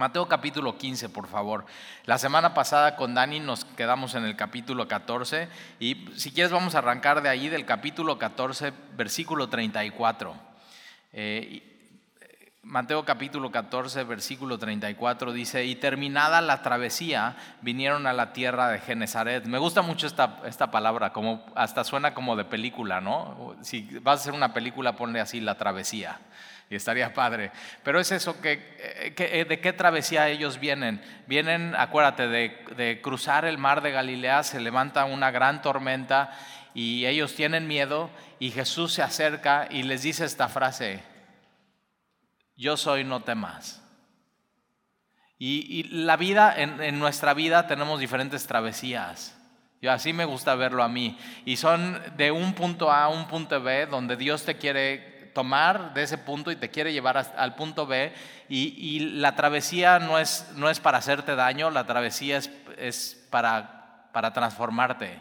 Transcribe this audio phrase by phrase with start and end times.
[0.00, 1.66] Mateo capítulo 15, por favor.
[2.06, 5.46] La semana pasada con Dani nos quedamos en el capítulo 14
[5.78, 10.34] y si quieres vamos a arrancar de ahí del capítulo 14, versículo 34.
[11.12, 11.66] Eh,
[12.62, 18.78] Mateo capítulo 14, versículo 34 dice, y terminada la travesía, vinieron a la tierra de
[18.78, 19.44] Genezaret.
[19.44, 23.54] Me gusta mucho esta, esta palabra, como, hasta suena como de película, ¿no?
[23.60, 26.20] Si vas a hacer una película, ponle así la travesía
[26.70, 27.50] y estaría padre.
[27.82, 31.02] Pero es eso, que, eh, eh, ¿de qué travesía ellos vienen?
[31.26, 36.32] Vienen, acuérdate, de, de, cruzar el mar de Galilea, se levanta una gran tormenta
[36.72, 41.02] y ellos tienen miedo y Jesús se acerca y les dice esta frase,
[42.56, 43.82] yo soy, no temas.
[45.42, 49.36] Y, la vida, en, en nuestra vida tenemos diferentes travesías.
[49.80, 51.18] Yo así me gusta verlo a mí.
[51.46, 55.94] Y son de un punto A a un punto B donde Dios te quiere tomar
[55.94, 58.12] de ese punto y te quiere llevar al punto B
[58.48, 64.08] y, la travesía no es, no es para hacerte daño, la travesía es, es para,
[64.12, 65.20] para transformarte.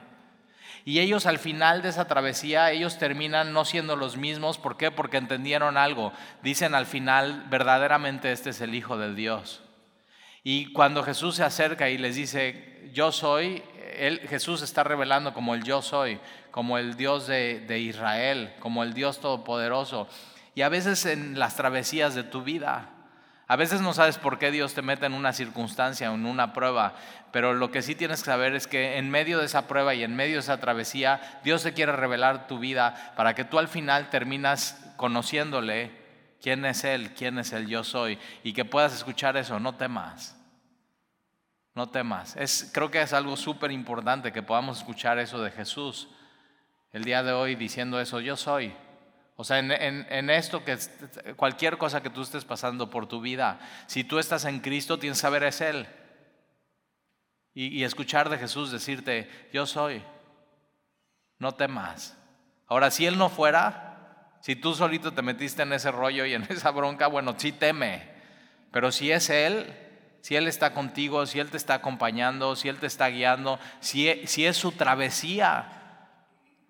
[0.86, 4.58] Y ellos al final de esa travesía, ellos terminan no siendo los mismos.
[4.58, 4.90] ¿Por qué?
[4.90, 6.14] Porque entendieron algo.
[6.42, 9.62] Dicen al final, verdaderamente este es el Hijo de Dios.
[10.44, 13.62] Y cuando Jesús se acerca y les dice, yo soy,
[13.98, 16.20] él, Jesús está revelando como el yo soy,
[16.52, 20.08] como el Dios de, Israel, como el Dios todopoderoso.
[20.56, 22.90] Y a veces en las travesías de tu vida,
[23.48, 26.94] a veces no sabes por qué Dios te mete en una circunstancia en una prueba,
[27.32, 30.04] pero lo que sí tienes que saber es que en medio de esa prueba y
[30.04, 33.68] en medio de esa travesía, Dios te quiere revelar tu vida para que tú al
[33.68, 35.92] final terminas conociéndole
[36.42, 40.36] quién es Él, quién es el yo soy, y que puedas escuchar eso, no temas.
[41.76, 42.36] No temas.
[42.36, 46.10] Es, creo que es algo súper importante que podamos escuchar eso de Jesús
[46.92, 48.74] el día de hoy diciendo eso, yo soy.
[49.36, 50.78] O sea, en, esto que
[51.38, 55.18] cualquier cosa que tú estés pasando por tu vida, si tú estás en Cristo, tienes
[55.18, 55.88] que saber es Él.
[57.54, 60.04] Y, escuchar de Jesús decirte, yo soy.
[61.38, 62.18] No temas.
[62.68, 66.44] Ahora, si Él no fuera, si tú solito te metiste en ese rollo y en
[66.50, 68.10] esa bronca, bueno, sí teme.
[68.72, 69.74] Pero si es Él,
[70.22, 74.28] si Él está contigo, si Él te está acompañando, si Él te está guiando, si,
[74.28, 75.79] si es su travesía,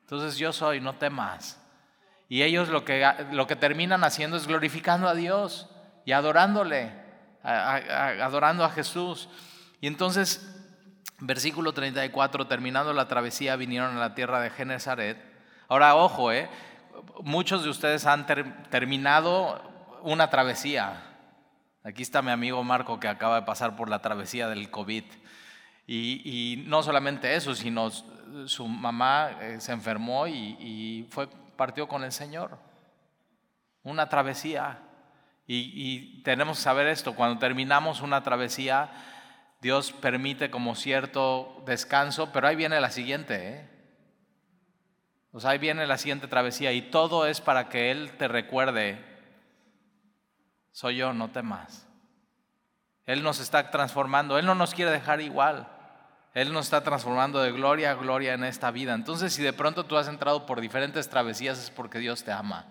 [0.10, 1.62] entonces yo soy, no temas.
[2.30, 5.70] Y ellos lo que, lo que terminan haciendo es glorificando a Dios
[6.04, 6.92] y adorándole,
[7.44, 9.30] adorando a Jesús.
[9.82, 10.52] Y entonces,
[11.20, 15.24] versículo 34, terminando la travesía, vinieron a la tierra de Genezaret.
[15.68, 16.50] Ahora, ojo, eh,
[17.22, 18.26] muchos de ustedes han
[18.72, 19.62] terminado
[20.02, 21.04] una travesía.
[21.84, 25.04] Aquí está mi amigo Marco que acaba de pasar por la travesía del COVID.
[25.92, 27.92] Y, no solamente eso, sino
[28.46, 32.58] su mamá eh, se enfermó y, fue, partió con el Señor.
[33.84, 34.80] Una travesía.
[35.48, 38.92] Y, tenemos que saber esto, cuando terminamos una travesía,
[39.62, 43.50] Dios permite como cierto descanso, pero ahí viene la siguiente.
[43.50, 43.70] ¿eh?
[45.32, 49.04] O sea, ahí viene la siguiente travesía y todo es para que Él te recuerde,
[50.72, 51.88] soy yo, no temas.
[53.06, 55.68] Él nos está transformando, Él no nos quiere dejar igual.
[56.40, 58.94] Él nos está transformando de gloria a gloria en esta vida.
[58.94, 62.66] Entonces, si de pronto tú has entrado por diferentes travesías, es porque Dios te ama.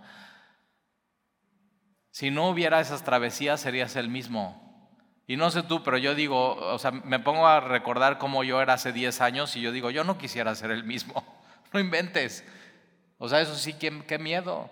[2.11, 4.91] Si no hubiera esas travesías, serías el mismo.
[5.27, 8.63] Y no sé tú, pero yo digo, o sea, me pongo a recordar cómo yo
[8.63, 11.23] era hace 10 años y yo digo, yo no quisiera ser el mismo.
[11.71, 12.47] No inventes.
[13.19, 14.71] O sea, eso sí, qué, qué miedo.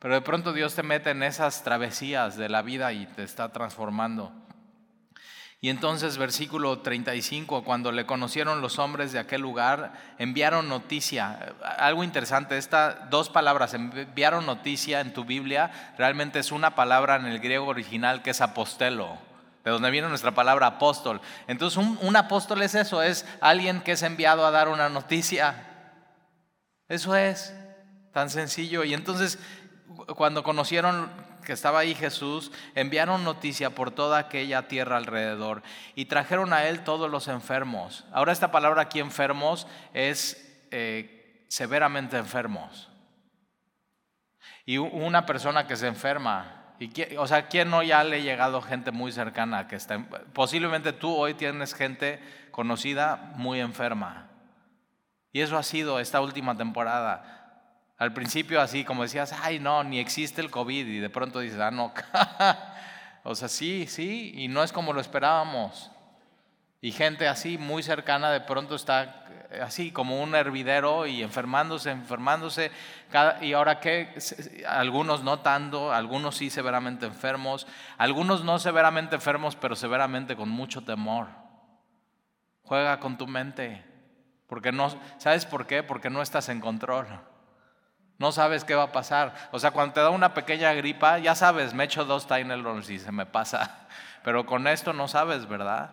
[0.00, 3.52] Pero de pronto Dios te mete en esas travesías de la vida y te está
[3.52, 4.32] transformando.
[5.60, 11.54] Y entonces versículo 35, cuando le conocieron los hombres de aquel lugar, enviaron noticia.
[11.78, 17.26] Algo interesante, estas dos palabras, enviaron noticia en tu Biblia, realmente es una palabra en
[17.26, 19.16] el griego original que es apostelo,
[19.64, 21.22] de donde viene nuestra palabra apóstol.
[21.46, 25.66] Entonces un, un apóstol es eso, es alguien que es enviado a dar una noticia.
[26.86, 27.54] Eso es
[28.12, 28.84] tan sencillo.
[28.84, 29.38] Y entonces
[30.16, 31.10] cuando conocieron
[31.46, 35.62] que estaba ahí Jesús, enviaron noticia por toda aquella tierra alrededor
[35.94, 38.04] y trajeron a él todos los enfermos.
[38.12, 42.90] Ahora esta palabra aquí enfermos es eh, severamente enfermos.
[44.66, 48.60] Y una persona que se enferma, y, o sea, ¿quién no ya le ha llegado
[48.60, 52.20] gente muy cercana que está, posiblemente tú hoy tienes gente
[52.50, 54.28] conocida muy enferma.
[55.30, 57.35] Y eso ha sido esta última temporada.
[57.98, 61.60] Al principio así como decías, ay no, ni existe el COVID y de pronto dices,
[61.60, 61.92] ah no,
[63.22, 65.90] o sea, sí, sí, y no es como lo esperábamos.
[66.82, 69.24] Y gente así muy cercana de pronto está
[69.62, 72.70] así como un hervidero y enfermándose, enfermándose.
[73.40, 74.14] y ahora que
[74.68, 77.66] algunos no tanto, algunos sí severamente enfermos,
[77.96, 81.28] algunos no severamente enfermos, pero severamente con mucho temor.
[82.62, 83.84] Juega con tu mente,
[84.46, 84.88] porque no,
[85.18, 85.82] ¿sabes por qué?
[85.82, 87.06] Porque no estás en control.
[88.18, 89.34] No sabes qué va a pasar.
[89.52, 92.98] O sea, cuando te da una pequeña gripa, ya sabes, me echo dos Tylenol y
[92.98, 93.86] se me pasa.
[94.24, 95.90] Pero con esto no sabes, ¿verdad?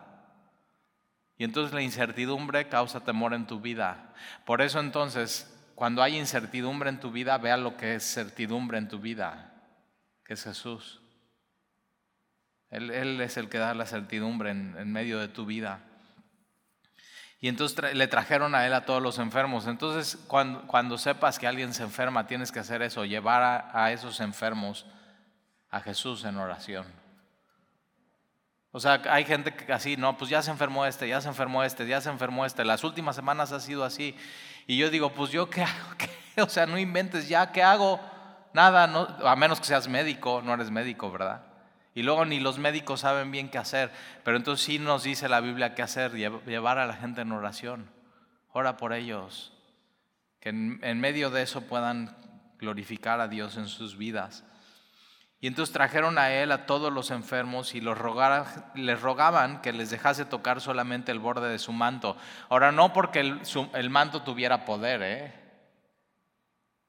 [1.37, 4.13] Y entonces la incertidumbre causa temor en tu vida.
[4.45, 8.87] Por eso entonces, cuando hay incertidumbre en tu vida, vea lo que es certidumbre en
[8.87, 9.51] tu vida,
[10.25, 11.01] que es Jesús.
[12.69, 15.81] Él, es el que da la certidumbre en medio de tu vida.
[17.43, 19.67] Y entonces le trajeron a él a todos los enfermos.
[19.67, 24.85] Entonces, cuando, sepas que alguien se enferma, tienes que hacer eso, llevar a, esos enfermos
[25.69, 26.85] a Jesús en oración.
[28.71, 31.65] O sea, hay gente que así, no, pues ya se enfermó este, ya se enfermó
[31.65, 32.63] este, ya se enfermó este.
[32.63, 34.15] Las últimas semanas ha sido así.
[34.65, 35.97] Y yo digo, pues yo qué hago,
[36.45, 37.99] O sea, no inventes ya, ¿qué hago?
[38.53, 41.41] Nada, a menos que seas médico, no eres médico, ¿verdad?
[41.95, 43.91] Y luego ni los médicos saben bien qué hacer.
[44.23, 47.89] Pero entonces sí nos dice la Biblia qué hacer, llevar a la gente en oración.
[48.51, 49.53] Ora por ellos.
[50.39, 52.17] Que en, medio de eso puedan
[52.57, 54.43] glorificar a Dios en sus vidas.
[55.39, 57.97] Y entonces trajeron a él a todos los enfermos y los
[58.75, 62.15] les rogaban que les dejase tocar solamente el borde de su manto.
[62.49, 63.41] Ahora, no porque el,
[63.73, 65.43] el manto tuviera poder, ¿eh?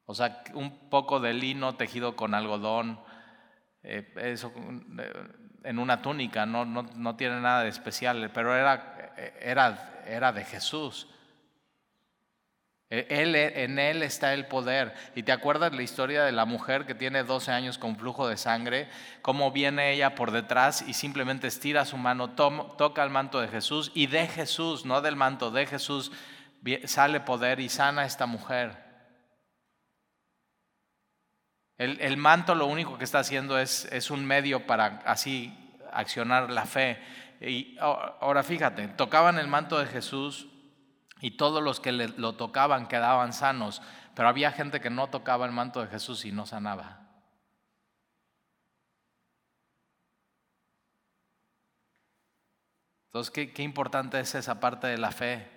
[0.07, 3.01] O sea, un poco de lino tejido con algodón
[3.85, 4.53] eh, eso,
[4.99, 5.13] eh,
[5.63, 10.45] en una túnica, no, no, no, tiene nada de especial, pero era, era, era de
[10.45, 11.07] Jesús.
[12.91, 14.95] Él, en Él está el poder.
[15.15, 18.37] ¿Y te acuerdas la historia de la mujer que tiene 12 años con flujo de
[18.37, 18.89] sangre?
[19.23, 23.91] Cómo viene ella por detrás y simplemente estira su mano, toca el manto de Jesús
[23.95, 26.13] y de Jesús, no del manto, de Jesús,
[26.85, 28.84] sale poder y sana a esta mujer.
[31.77, 35.53] El, manto lo único que está haciendo es, es un medio para así
[35.93, 36.99] accionar la fe.
[37.41, 40.47] Y ahora fíjate, tocaban el manto de Jesús
[41.21, 43.83] y todos los que lo tocaban quedaban sanos,
[44.15, 47.01] pero había gente que no tocaba el manto de Jesús y no sanaba.
[53.07, 55.49] Entonces, qué, qué importante es esa parte de la fe,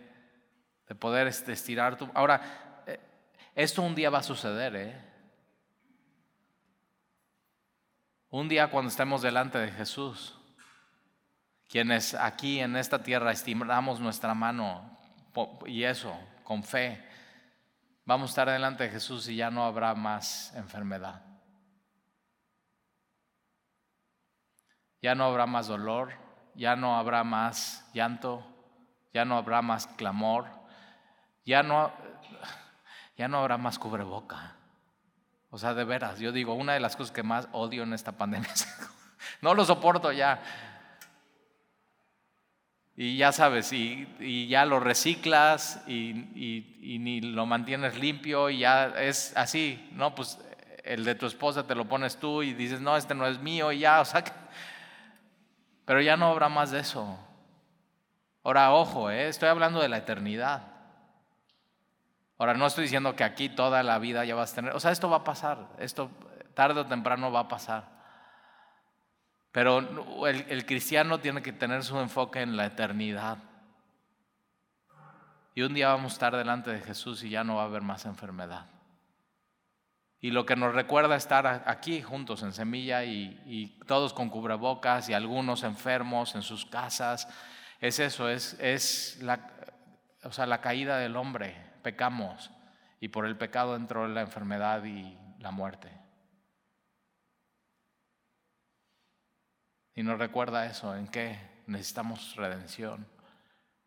[0.87, 2.07] de poder este, estirar tu...
[2.13, 2.99] Ahora, eh,
[3.55, 5.16] esto un día va a suceder, ¿eh?
[8.29, 10.37] Un día cuando estemos delante de Jesús,
[11.69, 14.97] quienes aquí en esta tierra estimamos nuestra mano
[15.65, 16.13] y eso,
[16.43, 17.07] con fe,
[18.03, 21.21] vamos a estar delante de Jesús y ya no habrá más enfermedad.
[25.01, 26.11] Ya no habrá más dolor,
[26.53, 28.45] ya no habrá más llanto,
[29.13, 30.47] ya no habrá más clamor,
[31.45, 31.93] ya no,
[33.15, 34.57] ya no habrá más cubreboca.
[35.49, 38.11] O sea, de veras, yo digo, una de las cosas que más odio en esta
[38.11, 38.49] pandemia
[39.41, 40.41] no lo soporto ya.
[42.95, 46.13] Y ya sabes, y, ya lo reciclas y,
[46.99, 50.15] ni lo mantienes limpio y ya es así, ¿no?
[50.15, 50.39] Pues
[50.83, 53.71] el de tu esposa te lo pones tú y dices, no, este no es mío
[53.71, 54.23] y ya, o sea,
[55.85, 57.17] pero ya no habrá más de eso.
[58.43, 59.27] Ahora, ojo, ¿eh?
[59.27, 60.76] estoy hablando de la eternidad.
[62.37, 64.91] Ahora, no estoy diciendo que aquí toda la vida ya vas a tener, o sea,
[64.91, 66.11] esto va a pasar, esto
[66.53, 67.97] tarde o temprano va a pasar.
[69.51, 73.39] Pero el, cristiano tiene que tener su enfoque en la eternidad.
[75.55, 77.81] Y un día vamos a estar delante de Jesús y ya no va a haber
[77.81, 78.67] más enfermedad.
[80.19, 85.13] Y lo que nos recuerda estar aquí juntos en Semilla y, todos con cubrebocas y
[85.13, 87.27] algunos enfermos en sus casas,
[87.79, 89.51] es eso, es, es la,
[90.23, 92.51] o sea, la caída del hombre pecamos
[92.99, 95.89] y por el pecado entró la enfermedad y la muerte.
[99.95, 103.07] Y nos recuerda eso, en que necesitamos redención,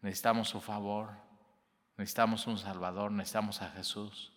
[0.00, 1.10] necesitamos su favor,
[1.98, 4.32] necesitamos un Salvador, necesitamos a Jesús.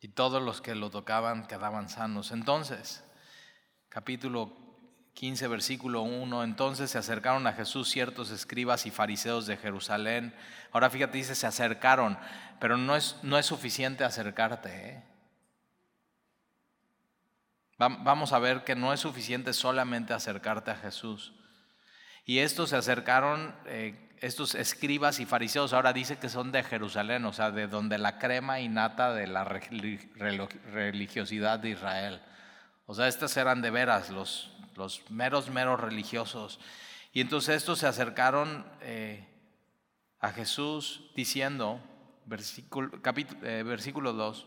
[0.00, 2.30] Y todos los que lo tocaban quedaban sanos.
[2.30, 3.04] Entonces,
[3.90, 4.67] capítulo
[5.18, 10.32] 15, versículo 1, entonces se acercaron a Jesús ciertos escribas y fariseos de Jerusalén.
[10.70, 12.16] Ahora fíjate, dice, se acercaron,
[12.60, 14.68] pero no es, no es suficiente acercarte.
[14.70, 15.02] ¿eh?
[17.78, 21.32] Vamos a ver que no es suficiente solamente acercarte a Jesús.
[22.24, 27.24] Y estos se acercaron, eh, estos escribas y fariseos, ahora dice que son de Jerusalén,
[27.24, 32.22] o sea, de donde la crema innata de la religiosidad de Israel.
[32.86, 36.58] O sea, estos eran de veras los, los meros, meros religiosos.
[37.12, 39.26] Y entonces estos se acercaron eh,
[40.20, 41.80] a Jesús diciendo,
[42.24, 42.90] versículo,
[43.42, 44.46] eh, versículo 2,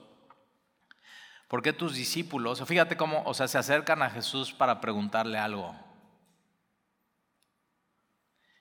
[1.48, 5.76] ¿por qué tus discípulos, fíjate cómo, o sea, se acercan a Jesús para preguntarle algo?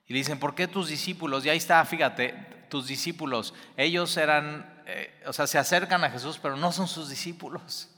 [0.06, 1.46] Y dicen, ¿por qué tus discípulos?
[1.46, 2.32] Y ahí está, fíjate,
[2.68, 7.08] tus discípulos, ellos eran, eh, o sea, se acercan a Jesús, pero no son sus
[7.08, 7.89] discípulos.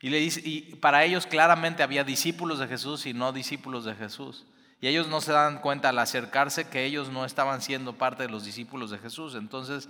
[0.00, 3.94] Y, le dice, y para ellos claramente había discípulos de Jesús y no discípulos de
[3.94, 4.46] Jesús.
[4.80, 8.28] Y ellos no se dan cuenta al acercarse que ellos no estaban siendo parte de
[8.28, 9.34] los discípulos de Jesús.
[9.34, 9.88] Entonces,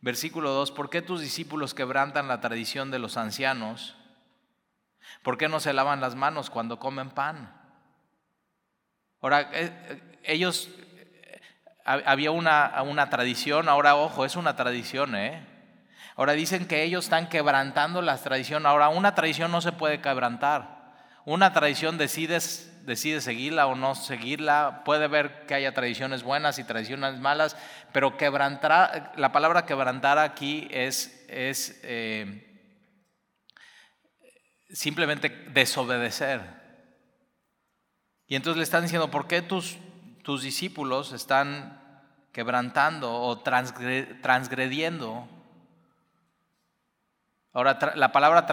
[0.00, 3.96] versículo 2, ¿por qué tus discípulos quebrantan la tradición de los ancianos?
[5.22, 7.60] ¿Por qué no se lavan las manos cuando comen pan?
[9.20, 11.40] Ahora, eh, ellos, eh,
[11.84, 15.53] había una, una tradición, ahora ojo, es una tradición, ¿eh?
[16.16, 18.66] Ahora dicen que ellos están quebrantando la tradición.
[18.66, 20.92] Ahora, una tradición no se puede quebrantar.
[21.24, 26.64] Una tradición decides decide seguirla o no seguirla, puede ver que haya tradiciones buenas y
[26.64, 27.56] tradiciones malas,
[27.92, 32.70] pero quebrantar, la palabra quebrantar aquí es, es eh,
[34.70, 36.42] simplemente desobedecer.
[38.26, 39.78] Y entonces le están diciendo, ¿por qué tus,
[40.22, 41.80] tus discípulos están
[42.32, 45.28] quebrantando o transgrediendo
[47.54, 48.46] Ahora, la palabra,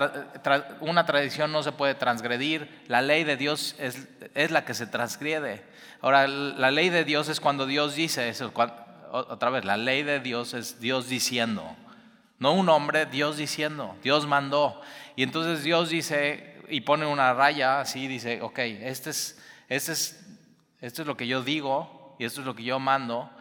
[0.79, 4.86] una tradición no se puede transgredir, la ley de Dios es, es, la que se
[4.86, 5.63] transgrede.
[6.01, 8.53] Ahora, la ley de Dios es cuando Dios dice eso,
[9.12, 11.75] otra vez, la ley de Dios es Dios diciendo,
[12.38, 14.79] no un hombre, Dios diciendo, Dios mandó.
[15.15, 20.24] Y entonces Dios dice y pone una raya así, dice, ok, este es, este es,
[20.79, 23.31] esto es lo que yo digo y esto es lo que yo mando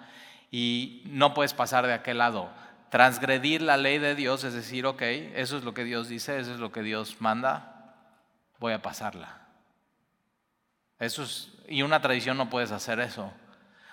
[0.50, 2.50] y no puedes pasar de aquel lado
[2.90, 6.52] transgredir la ley de Dios es decir, ok, eso es lo que Dios dice, eso
[6.52, 7.94] es lo que Dios manda,
[8.58, 9.38] voy a pasarla.
[10.98, 13.32] Eso es, y una tradición no puedes hacer eso.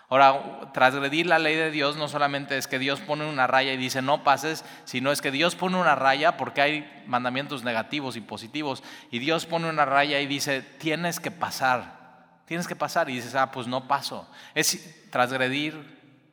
[0.10, 3.78] Ahora, transgredir la ley de Dios no solamente es que Dios pone una raya y
[3.78, 8.22] dice no pases, sino es que Dios pone una raya porque hay mandamientos negativos y
[8.22, 8.84] positivos.
[9.12, 13.10] Y Dios pone una raya y dice tienes que pasar, tienes que pasar.
[13.10, 14.30] Y dices, ah, pues no paso.
[14.56, 15.76] Es transgredir,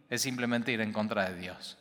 [0.08, 1.76] es simplemente ir en contra de Dios.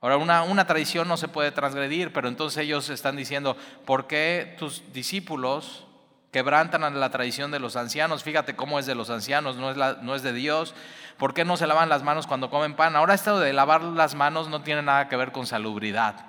[0.00, 4.54] Ahora, una, una, tradición no se puede transgredir, pero entonces ellos están diciendo, ¿por qué
[4.56, 5.86] tus discípulos
[6.30, 8.22] quebrantan la tradición de los ancianos?
[8.22, 10.74] Fíjate cómo es de los ancianos, no es, la, no es de Dios.
[11.16, 12.94] ¿Por qué no se lavan las manos cuando comen pan?
[12.94, 16.26] Ahora esto de lavar las manos no tiene nada que ver con salubridad,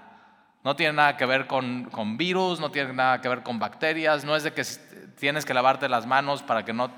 [0.63, 4.25] no tiene nada que ver con, con virus, no tiene nada que ver con bacterias,
[4.25, 4.63] no es de que
[5.19, 6.89] tienes que lavarte las manos para que no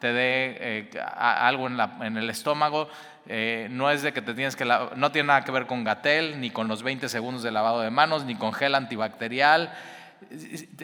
[0.00, 2.88] te dé eh, algo en, la, en el estómago
[3.28, 6.40] eh, no es de que te tienes que no tiene nada que ver con Gatel,
[6.40, 9.72] ni con los 20 segundos de lavado de manos, ni con gel antibacterial.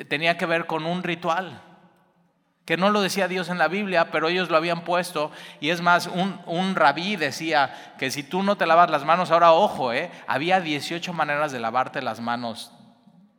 [0.09, 1.63] Tenía que ver con un ritual,
[2.65, 5.31] que no lo decía Dios en la Biblia, pero ellos lo habían puesto.
[5.61, 9.53] Y es más, un, rabí decía que si tú no te lavas las manos, ahora
[9.53, 12.73] ojo, eh, había 18 maneras de lavarte las manos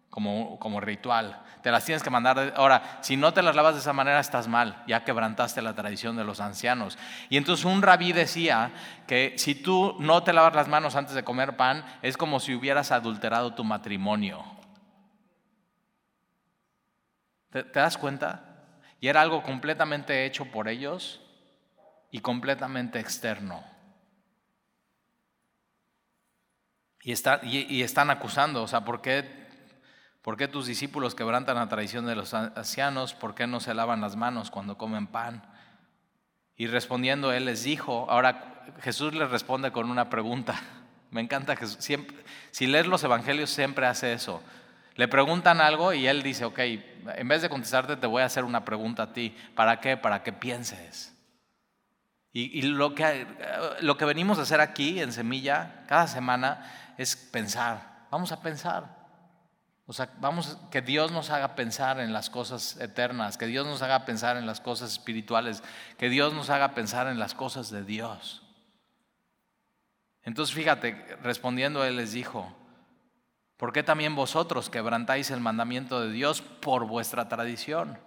[0.10, 2.54] como, como ritual te las tienes que mandar.
[2.58, 6.18] Ahora, si no te las lavas de esa manera, estás mal, ya quebrantaste la tradición
[6.18, 6.98] de los ancianos.
[7.30, 8.74] Y entonces un rabí decía
[9.08, 12.54] que si tú no te lavas las manos antes de comer pan, es como si
[12.54, 14.44] hubieras adulterado tu matrimonio.
[17.50, 18.44] ¿Te, das cuenta?
[19.00, 21.22] Y era algo completamente hecho por ellos
[22.12, 23.64] y completamente externo.
[27.04, 29.43] Y, y, y, están acusando, o sea, ¿por qué
[30.24, 33.14] ¿Por qué tus discípulos quebrantan la tradición de los ancianos?
[33.14, 35.44] ¿Por qué no se lavan las manos cuando comen pan?
[36.56, 40.56] Y respondiendo él les dijo, ahora Jesús les responde con una pregunta.
[41.12, 41.76] Me encanta Jesús.
[41.82, 42.16] Siempre,
[42.52, 44.42] si lees los evangelios siempre hace eso.
[44.96, 48.46] Le preguntan algo y él dice, ok, en vez de contestarte te voy a hacer
[48.46, 49.36] una pregunta a ti.
[49.56, 49.98] ¿Para qué?
[49.98, 51.14] Para que pienses.
[52.32, 53.28] Y, y lo, que,
[53.82, 58.08] lo que venimos a hacer aquí en Semilla cada semana es pensar.
[58.10, 59.03] Vamos a pensar.
[59.86, 63.82] O sea, vamos, que Dios nos haga pensar en las cosas eternas, que Dios nos
[63.82, 65.62] haga pensar en las cosas espirituales,
[65.98, 68.44] que Dios nos haga pensar en las cosas de Dios.
[70.24, 72.56] Entonces, fíjate, respondiendo Él les dijo,
[73.58, 78.00] ¿por qué también vosotros quebrantáis el mandamiento de Dios por vuestra tradición?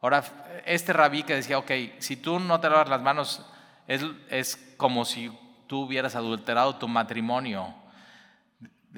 [0.00, 0.22] Ahora,
[0.66, 3.44] este rabí que decía, ok, si tú no te lavas las manos,
[3.88, 7.74] es, es como si tú hubieras adulterado tu matrimonio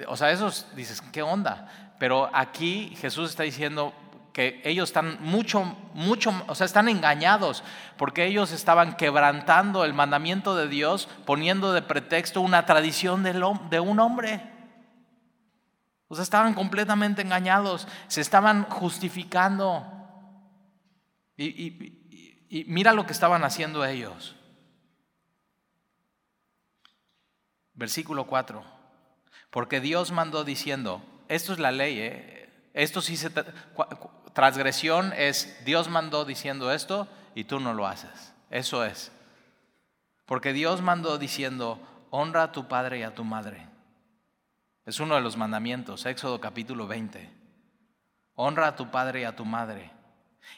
[0.05, 1.95] o sea, esos dices, ¿qué onda?
[1.97, 3.93] Pero aquí Jesús está diciendo
[4.33, 5.63] que ellos están mucho,
[5.95, 7.63] mucho, o sea, están engañados,
[7.97, 13.99] porque ellos estaban quebrantando el mandamiento de Dios, poniendo de pretexto una tradición de un
[13.99, 14.43] hombre.
[16.07, 19.83] O sea, estaban completamente engañados, se estaban justificando.
[21.35, 21.95] Y,
[22.49, 24.35] Y mira lo que estaban haciendo ellos.
[27.73, 28.76] Versículo 4.
[29.49, 32.49] Porque Dios mandó diciendo, esto es la ley, ¿eh?
[32.73, 33.31] esto sí se...
[34.33, 38.33] Transgresión es, Dios mandó diciendo esto y tú no lo haces.
[38.51, 39.11] Eso es.
[40.27, 41.79] Porque Dios mandó diciendo,
[42.11, 43.67] honra a tu padre y a tu madre.
[44.85, 47.29] Es uno de los mandamientos, Éxodo capítulo 20.
[48.35, 49.91] Honra a tu padre y a tu madre.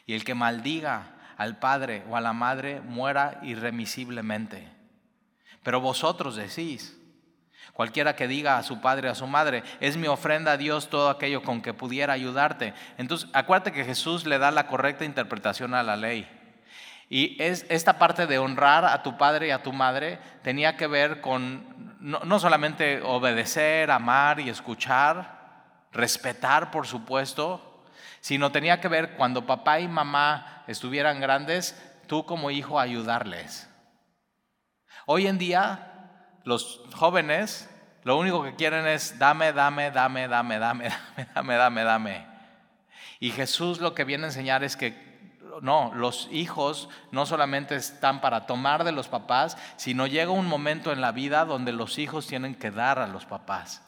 [0.06, 4.68] Y el que maldiga al padre o a la madre muera irremisiblemente.
[5.62, 6.99] Pero vosotros decís,
[7.72, 10.88] Cualquiera que diga a su padre o a su madre, es mi ofrenda a Dios
[10.88, 12.74] todo aquello con que pudiera ayudarte.
[12.98, 16.28] Entonces, acuérdate que Jesús le da la correcta interpretación a la ley.
[17.08, 20.86] Y es, esta parte de honrar a tu padre y a tu madre tenía que
[20.86, 25.38] ver con no, no solamente obedecer, amar y escuchar,
[25.92, 27.84] respetar, por supuesto,
[28.20, 33.68] sino tenía que ver cuando papá y mamá estuvieran grandes, tú como hijo ayudarles.
[35.06, 35.89] Hoy en día
[36.50, 37.70] los jóvenes
[38.02, 40.88] lo único que quieren es dame, dame, dame, dame, dame,
[41.34, 42.26] dame, dame, dame, dame.
[43.20, 45.10] Y Jesús lo que viene a enseñar es que
[45.62, 50.90] no, los hijos no solamente están para tomar de los papás, sino llega un momento
[50.90, 53.82] en la vida donde los hijos tienen que dar a los papás.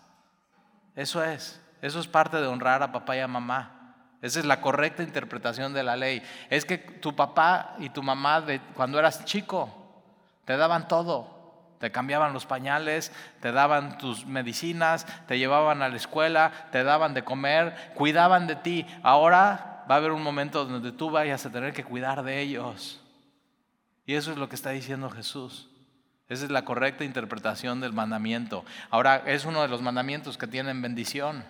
[0.94, 3.96] Eso es, eso es parte de honrar a papá y a mamá.
[4.20, 6.22] Esa es la correcta interpretación de la ley.
[6.48, 9.68] Es que tu papá y tu mamá cuando eras chico
[10.44, 11.31] te daban todo,
[11.82, 13.10] te cambiaban los pañales,
[13.40, 18.54] te daban tus medicinas, te llevaban a la escuela, te daban de comer, cuidaban de
[18.54, 18.86] ti.
[19.02, 23.00] Ahora va a haber un momento donde tú vayas a tener que cuidar de ellos.
[24.06, 25.70] Y eso es lo que está diciendo Jesús.
[26.28, 28.64] Esa es la correcta interpretación del mandamiento.
[28.88, 31.42] Ahora es uno de los mandamientos que tienen bendición.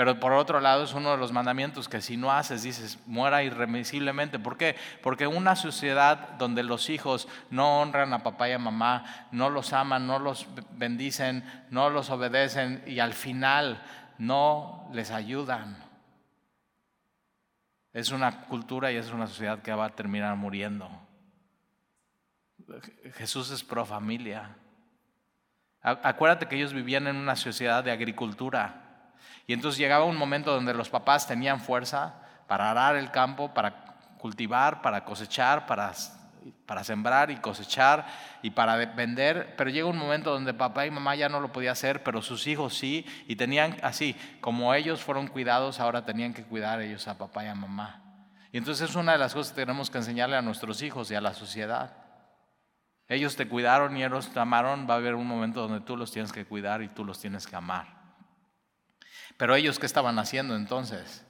[0.00, 3.42] Pero por otro lado es uno de los mandamientos que si no haces, dices, muera
[3.42, 4.38] irremisiblemente.
[4.38, 4.74] ¿Por qué?
[5.02, 9.74] Porque una sociedad donde los hijos no honran a papá y a mamá, no los
[9.74, 13.82] aman, no los bendicen, no los obedecen y al final
[14.16, 15.76] no les ayudan.
[17.92, 20.90] Es una cultura y es una sociedad que va a terminar muriendo.
[23.16, 24.56] Jesús es pro familia.
[25.82, 28.86] Acuérdate que ellos vivían en una sociedad de agricultura.
[29.46, 32.14] Y entonces llegaba un momento donde los papás tenían fuerza
[32.46, 33.84] para arar el campo, para
[34.18, 35.92] cultivar, para cosechar, para,
[36.66, 38.06] para sembrar y cosechar
[38.42, 41.72] y para vender, pero llega un momento donde papá y mamá ya no lo podían
[41.72, 46.44] hacer, pero sus hijos sí, y tenían así, como ellos fueron cuidados, ahora tenían que
[46.44, 48.02] cuidar ellos a papá y a mamá.
[48.52, 51.14] Y entonces es una de las cosas que tenemos que enseñarle a nuestros hijos y
[51.14, 51.92] a la sociedad.
[53.08, 56.12] Ellos te cuidaron y ellos te amaron, va a haber un momento donde tú los
[56.12, 57.99] tienes que cuidar y tú los tienes que amar.
[59.40, 61.24] Pero ellos, ¿qué estaban haciendo entonces?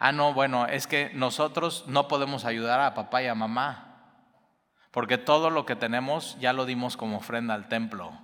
[0.00, 4.02] Ah, no, bueno, es que nosotros no podemos ayudar a papá y a mamá,
[4.90, 8.18] porque todo lo que tenemos ya lo dimos como ofrenda al templo.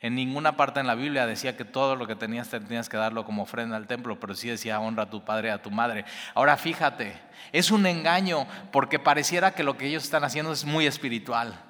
[0.00, 3.24] En ninguna parte en la Biblia decía que todo lo que tenías tenías que darlo
[3.24, 6.04] como ofrenda al templo, pero sí decía honra a tu padre y a tu madre.
[6.34, 7.20] Ahora fíjate,
[7.52, 11.69] es un engaño porque pareciera que lo que ellos están haciendo es muy espiritual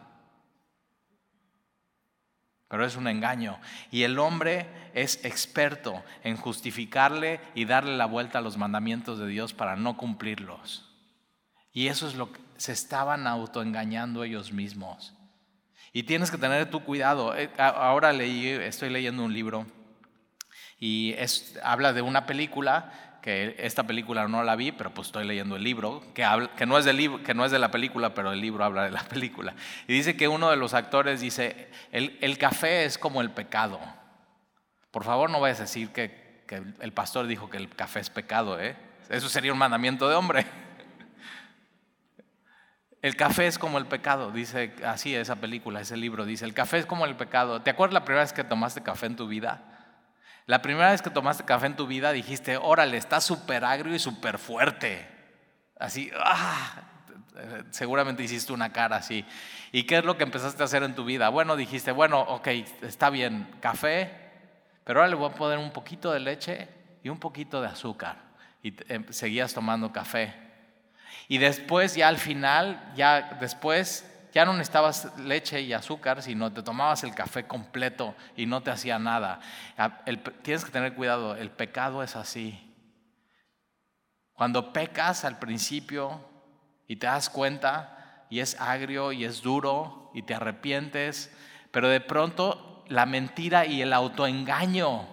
[2.71, 3.59] pero es un engaño.
[3.91, 9.27] Y el hombre es experto en justificarle y darle la vuelta a los mandamientos de
[9.27, 10.89] Dios para no cumplirlos.
[11.73, 15.15] Y eso es lo que se estaban autoengañando ellos mismos.
[15.93, 17.37] Y tienes que tener tu cuidado.
[17.37, 19.67] Eh, ahora estoy leyendo un libro
[20.79, 21.17] y
[21.65, 25.65] habla de una película que esta película no la vi, pero pues estoy leyendo el
[25.65, 28.41] libro, que, que, no es del libro, que no es de la película, pero el
[28.41, 29.55] libro habla de la película.
[29.87, 33.81] Y dice que uno de los actores dice, el, el café es como el pecado.
[34.91, 38.11] Por favor no vayas a decir que, que, el pastor dijo que el café es
[38.11, 38.77] pecado, ¿eh?
[39.09, 40.47] Eso sería un mandamiento de hombre.
[43.03, 46.77] El café es como el pecado, dice así esa película, ese libro, dice, el café
[46.77, 47.63] es como el pecado.
[47.63, 49.70] ¿Te acuerdas la primera vez que tomaste café en tu vida?
[50.51, 54.01] La primera vez que tomaste café en tu vida dijiste, órale, está súper agrio y
[54.01, 55.07] súper fuerte.
[55.79, 56.83] Así, ah,
[57.71, 59.25] seguramente hiciste una cara así.
[59.71, 61.29] ¿Y qué es lo que empezaste a hacer en tu vida?
[61.29, 62.49] Bueno, dijiste, bueno, ok,
[62.83, 64.11] está bien, café,
[64.83, 66.67] pero ahora le voy a poner un poquito de leche
[67.05, 68.17] y un poquito de azúcar.
[68.61, 70.35] Y em, seguías tomando café.
[71.29, 76.63] Y después, ya al final, ya después ya no necesitabas leche y azúcar, sino te
[76.63, 79.41] tomabas el café completo y no te hacía nada.
[80.43, 82.67] Tienes que tener cuidado, el pecado es así.
[84.33, 86.21] Cuando pecas al principio
[86.87, 91.35] y te das cuenta y es agrio y es duro y te arrepientes,
[91.71, 95.07] pero de pronto la mentira y el autoengaño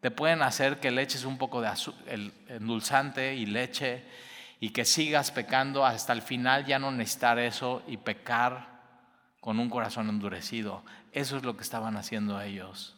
[0.00, 1.70] te pueden hacer que le eches un poco de
[2.06, 4.04] el endulzante y leche
[4.60, 8.78] y que sigas pecando hasta el final ya no necesitar eso y pecar
[9.40, 10.84] con un corazón endurecido.
[11.12, 12.96] Eso es lo que estaban haciendo ellos.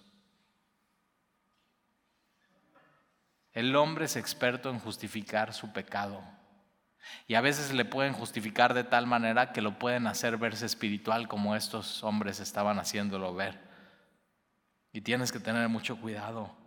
[3.52, 6.22] El hombre es experto en justificar su pecado.
[7.26, 11.28] Y a veces le pueden justificar de tal manera que lo pueden hacer verse espiritual
[11.28, 13.58] como estos hombres estaban haciéndolo ver.
[14.92, 16.59] Y tienes que tener mucho cuidado.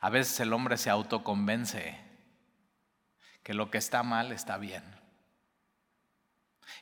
[0.00, 1.98] A veces el hombre se autoconvence
[3.42, 4.84] que lo que está mal está bien.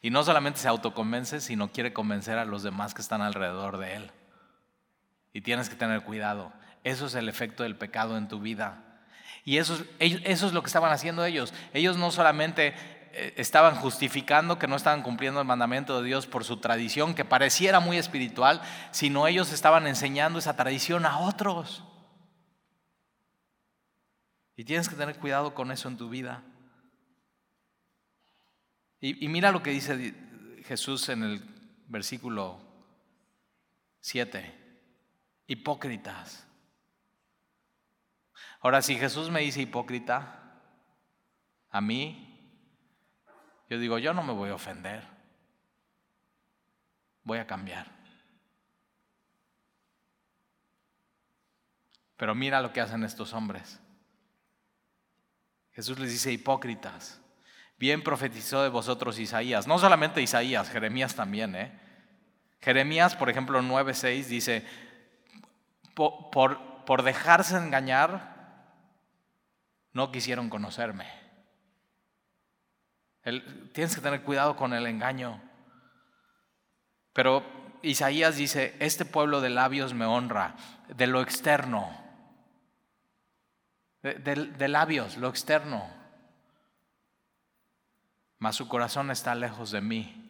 [0.02, 3.94] Y no solamente se autoconvence, sino quiere convencer a los demás que están alrededor de
[3.94, 4.10] él.
[5.32, 6.52] Y tienes que tener cuidado.
[6.84, 8.82] Eso es el efecto del pecado en tu vida.
[9.44, 11.54] Y eso, eso es lo que estaban haciendo ellos.
[11.72, 12.74] Ellos no solamente
[13.12, 17.24] eh, estaban justificando que no estaban cumpliendo el mandamiento de Dios por su tradición, que
[17.24, 21.84] pareciera muy espiritual, sino ellos estaban enseñando esa tradición a otros.
[24.56, 26.42] Y tienes que tener cuidado con eso en tu vida.
[29.00, 30.14] Y, mira lo que dice
[30.64, 31.40] Jesús en el
[31.86, 32.58] versículo
[34.00, 34.54] 7.
[35.46, 36.46] Hipócritas.
[38.60, 40.60] Ahora, si Jesús me dice hipócrita,
[41.70, 42.22] a mí,
[43.68, 45.06] yo digo, yo no me voy a ofender.
[47.22, 47.94] Voy a cambiar.
[52.16, 53.80] Pero mira lo que hacen estos hombres.
[55.76, 57.20] Jesús les dice hipócritas.
[57.78, 59.66] Bien profetizó de vosotros Isaías.
[59.66, 61.54] No solamente Isaías, Jeremías también.
[61.54, 61.78] ¿eh?
[62.62, 64.66] Jeremías, por ejemplo, 9.6 dice,
[65.94, 66.30] por,
[66.86, 68.72] por, dejarse engañar,
[69.92, 71.06] no quisieron conocerme.
[73.74, 75.42] tienes que tener cuidado con el engaño.
[77.12, 77.44] Pero
[77.82, 80.56] Isaías dice, este pueblo de labios me honra,
[80.88, 82.05] de lo externo
[84.14, 85.90] de, labios, lo externo.
[88.38, 90.22] Mas su corazón está lejos de mí.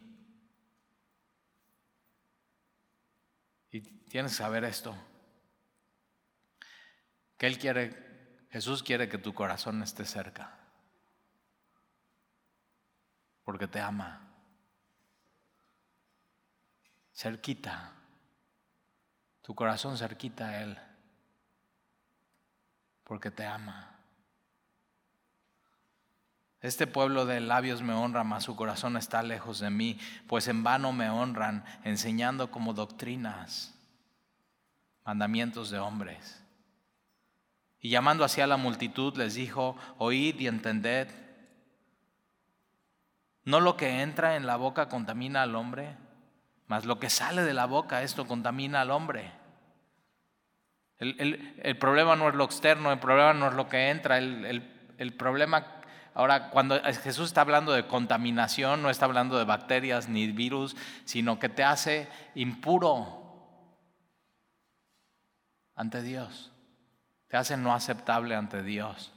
[3.71, 4.95] Y tienes que saber esto.
[7.37, 10.57] Que Él quiere, Jesús quiere que tu corazón esté cerca.
[13.43, 14.21] Porque te ama.
[17.13, 17.93] Cerquita.
[19.41, 20.86] Tu corazón cerquita a Él
[23.07, 23.89] porque te ama.
[26.59, 30.63] Este pueblo de labios me honra, mas su corazón está lejos de mí, pues en
[30.63, 33.73] vano me honran, enseñando como doctrinas,
[35.05, 36.43] mandamientos de hombres.
[37.79, 41.07] Y llamando hacia la multitud les dijo, oíd y entended,
[43.45, 45.95] no lo que entra en la boca contamina al hombre,
[46.67, 49.31] mas lo que sale de la boca, esto contamina al hombre.
[50.99, 55.65] El, problema no es lo externo, el problema no es lo que entra, el, problema,
[56.15, 61.39] ahora cuando Jesús está hablando de contaminación, no está hablando de bacterias ni virus, sino
[61.39, 63.27] que te hace impuro
[65.75, 66.51] ante Dios,
[67.27, 69.13] te hace no aceptable ante Dios.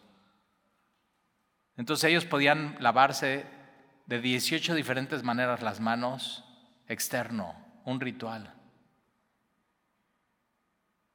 [1.79, 3.47] Entonces ellos podían lavarse
[4.05, 6.45] de 18 diferentes maneras las manos
[6.89, 7.55] externo,
[7.87, 8.60] un ritual.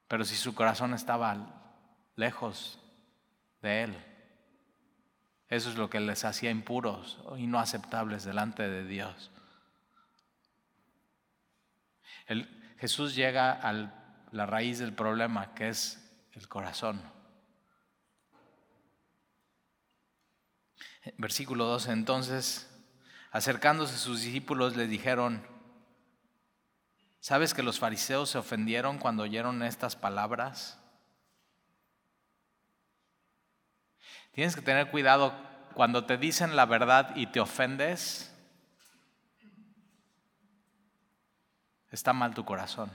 [0.07, 1.37] Pero si su corazón estaba
[2.15, 2.79] lejos
[3.61, 3.97] de Él,
[5.49, 9.31] eso es lo que les hacía impuros y no aceptables delante de Dios.
[12.77, 13.73] Jesús llega a
[14.31, 16.01] la raíz del problema, que es
[16.33, 17.01] el corazón.
[21.17, 22.69] Versículo 12, entonces,
[23.31, 25.45] acercándose sus discípulos, le dijeron,
[27.25, 30.77] ¿Sabes que los fariseos se ofendieron cuando oyeron estas palabras?
[34.31, 35.33] Tienes que tener cuidado
[35.73, 38.31] cuando te dicen la verdad y te ofendes.
[41.89, 42.91] Está mal tu corazón.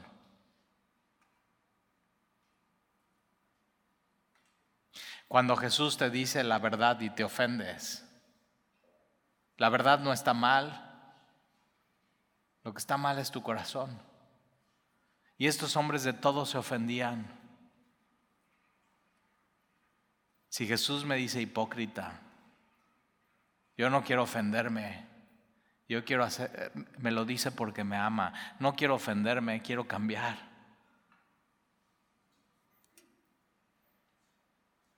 [5.27, 8.09] Cuando Jesús te dice la verdad y te ofendes,
[9.57, 11.19] la verdad no está mal.
[12.63, 14.09] Lo que está mal es tu corazón.
[15.41, 17.27] Y estos hombres de todo se ofendían.
[20.51, 22.21] Si Jesús me dice hipócrita,
[23.75, 25.07] yo no quiero ofenderme.
[25.89, 28.35] Yo quiero hacer, me lo dice porque me ama.
[28.59, 30.37] No quiero ofenderme, quiero cambiar.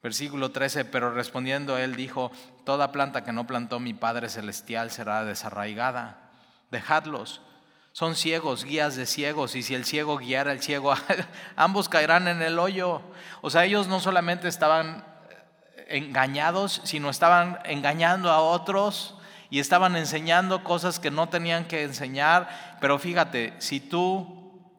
[0.03, 2.33] Versículo 13, pero respondiendo él dijo,
[2.65, 6.33] toda planta que no plantó mi Padre Celestial será desarraigada.
[6.73, 7.43] Dejadlos,
[7.93, 10.95] son ciegos, guías de ciegos, y si el ciego guiara al ciego,
[11.57, 13.03] ambos caerán en el hoyo.
[13.43, 15.05] O sea, ellos no solamente estaban
[15.89, 19.15] engañados, sino estaban engañando a otros
[19.51, 22.79] y estaban enseñando cosas que no tenían que enseñar.
[22.81, 24.73] Pero fíjate, si tú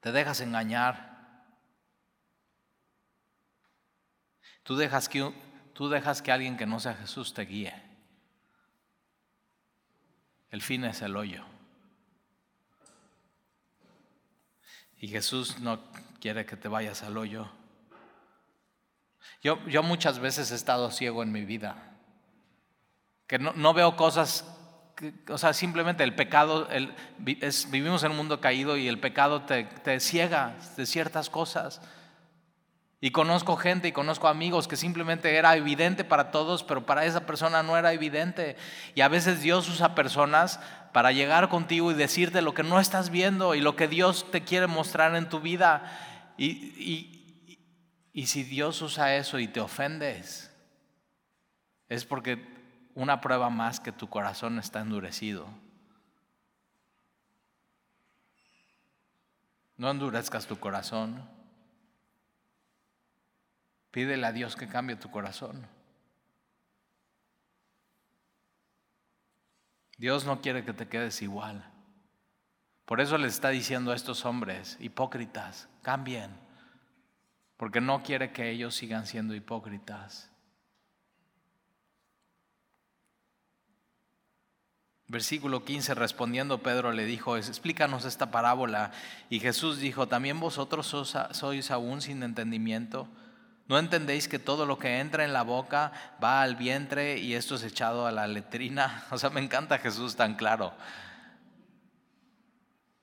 [0.00, 1.44] te dejas engañar,
[4.62, 5.34] tú dejas que,
[5.74, 7.74] tú dejas que alguien que no sea Jesús te guíe.
[10.50, 11.51] El fin es el hoyo.
[15.02, 15.80] Y Jesús no
[16.20, 17.50] quiere que te vayas al hoyo.
[19.42, 21.92] Yo, yo muchas veces he estado ciego en mi vida
[23.26, 24.44] que no, veo cosas,
[25.28, 26.68] o sea, simplemente el pecado,
[27.18, 31.80] vivimos en un mundo caído y el pecado te, te ciega de ciertas cosas.
[33.04, 37.26] Y conozco gente y conozco amigos que simplemente era evidente para todos, pero para esa
[37.26, 38.56] persona no era evidente.
[38.94, 40.60] Y a veces Dios usa personas
[40.92, 44.44] para llegar contigo y decirte lo que no estás viendo y lo que Dios te
[44.44, 45.82] quiere mostrar en tu vida.
[46.38, 47.58] Y, y,
[48.12, 50.54] y si Dios usa eso y te ofendes,
[51.88, 52.46] es porque
[52.94, 55.48] una prueba más que tu corazón está endurecido.
[59.76, 61.41] No endurezcas tu corazón.
[63.92, 65.68] Pídele a Dios que cambie tu corazón.
[69.98, 71.70] Dios no quiere que te quedes igual.
[72.86, 76.32] Por eso les está diciendo a estos hombres hipócritas, cambien,
[77.56, 80.30] porque no quiere que ellos sigan siendo hipócritas.
[85.06, 88.92] Versículo 15, respondiendo Pedro le dijo, explícanos esta parábola.
[89.28, 90.86] Y Jesús dijo, ¿también vosotros
[91.32, 93.06] sois aún sin entendimiento?
[93.68, 97.54] ¿No entendéis que todo lo que entra en la boca va al vientre y esto
[97.54, 99.04] es echado a la letrina?
[99.10, 100.72] O sea, me encanta Jesús tan claro.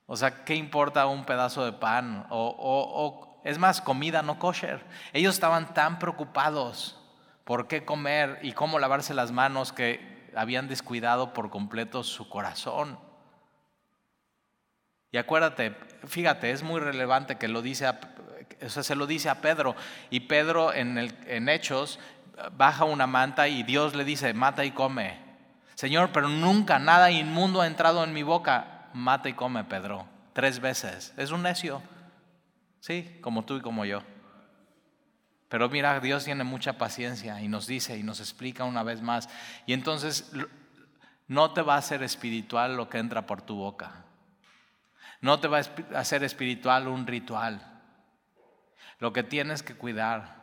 [0.06, 2.26] O sea, ¿qué importa un pedazo de pan?
[2.30, 4.84] O, o es más, comida no kosher.
[5.14, 7.00] Ellos estaban tan preocupados
[7.46, 13.00] por qué comer y cómo lavarse las manos que habían descuidado por completo su corazón.
[15.12, 17.88] Y acuérdate, fíjate, es muy relevante que lo dice
[18.68, 19.76] se lo dice a Pedro.
[20.10, 22.00] Y Pedro en, el, en Hechos
[22.56, 25.18] baja una manta y Dios le dice, mata y come.
[25.76, 28.90] Señor, pero nunca nada inmundo ha entrado en mi boca.
[28.94, 30.08] Mata y come, Pedro.
[30.34, 31.14] Tres veces.
[31.18, 31.82] Es un necio.
[32.80, 34.02] Sí, como tú y como yo.
[35.50, 39.30] Pero mira, Dios tiene mucha paciencia y nos dice y nos explica una vez más.
[39.66, 40.32] Y entonces
[41.28, 44.06] no te va a hacer espiritual lo que entra por tu boca.
[45.22, 47.69] No te va a hacer espiritual un ritual.
[49.00, 50.36] Lo que tienes que cuidar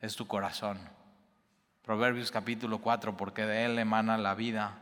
[0.00, 0.78] es tu corazón.
[1.84, 4.78] Proverbios capítulo 4, porque de él emana la vida.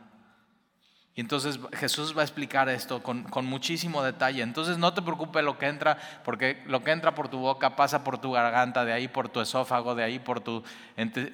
[1.15, 4.41] Y entonces Jesús va a explicar esto con, muchísimo detalle.
[4.41, 8.05] Entonces no te preocupes lo que entra, porque lo que entra por tu boca pasa
[8.05, 10.63] por tu garganta, de ahí por tu esófago, de ahí por tu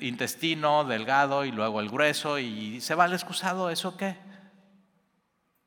[0.02, 3.70] intestino delgado y luego el grueso y se va al excusado.
[3.70, 4.18] ¿Eso qué?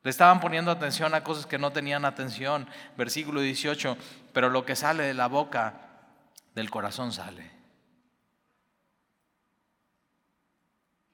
[0.03, 2.69] Le estaban poniendo atención a cosas que no tenían atención.
[2.99, 3.97] Versículo 18,
[4.33, 5.92] pero lo que sale de la boca,
[6.55, 7.51] del corazón sale.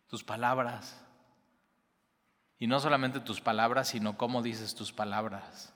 [0.09, 1.05] Tus palabras
[2.59, 5.73] y no solamente tus palabras, sino cómo dices tus palabras,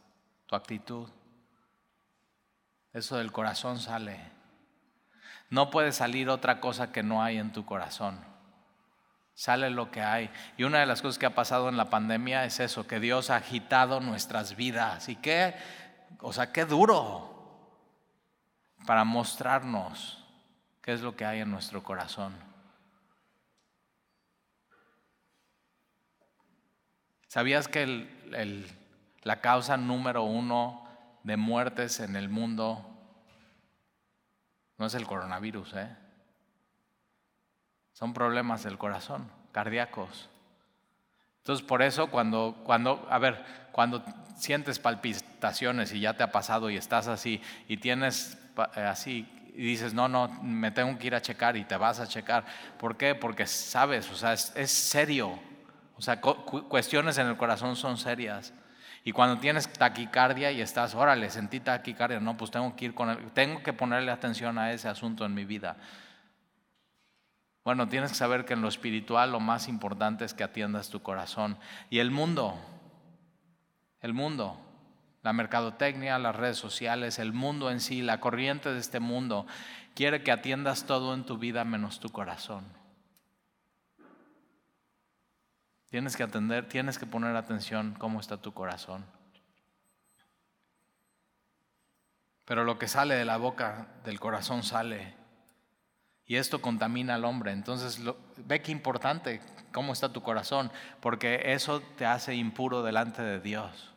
[0.46, 1.09] tu actitud.
[2.92, 4.20] Eso del corazón sale.
[5.48, 8.18] No puede salir otra cosa que no hay en tu corazón.
[9.35, 10.31] Sale lo que hay.
[10.57, 13.31] Y una de las cosas que ha pasado en la pandemia es eso, que Dios
[13.31, 15.09] ha agitado nuestras vidas.
[15.09, 15.55] Y qué,
[16.20, 17.32] o sea, qué duro
[18.87, 20.23] para mostrarnos
[20.81, 22.35] qué es lo que hay en nuestro corazón.
[27.29, 28.09] ¿Sabías que
[29.23, 30.87] la causa número uno
[31.23, 32.85] de muertes en el mundo
[34.77, 35.75] no es el coronavirus?
[35.75, 35.97] ¿eh?
[37.92, 40.29] Son problemas del corazón, cardíacos.
[41.38, 44.05] Entonces, por eso cuando, cuando, a ver, cuando
[44.37, 49.93] sientes palpitaciones y ya te ha pasado y estás así y tienes así y dices,
[49.93, 52.45] no, no, me tengo que ir a checar y te vas a checar.
[52.79, 53.15] ¿Por qué?
[53.15, 55.38] Porque sabes, o sea, es serio.
[55.97, 58.55] O sea, cuestiones en el corazón son serias.
[59.05, 63.31] Y cuando tienes taquicardia y estás, órale, sentí taquicardia, no, pues tengo que ir con
[63.35, 65.77] tengo que ponerle atención a ese asunto en mi vida.
[67.65, 71.03] Bueno, tienes que saber que en lo espiritual lo más importante es que atiendas tu
[71.03, 71.59] corazón.
[71.91, 72.59] Y el mundo,
[74.01, 74.59] el mundo,
[75.23, 79.47] la mercadotecnia, las redes sociales, el mundo en sí, la corriente de este mundo,
[79.95, 82.65] quiere que atiendas todo en tu vida menos tu corazón.
[85.91, 89.05] Tienes que atender, tienes que poner atención cómo está tu corazón.
[92.45, 95.15] Pero lo que sale de la boca, del corazón sale.
[96.27, 97.53] Y esto contamina al hombre.
[97.53, 98.01] Entonces,
[98.39, 103.92] ve qué importante cómo está tu corazón, porque eso te hace impuro delante de Dios.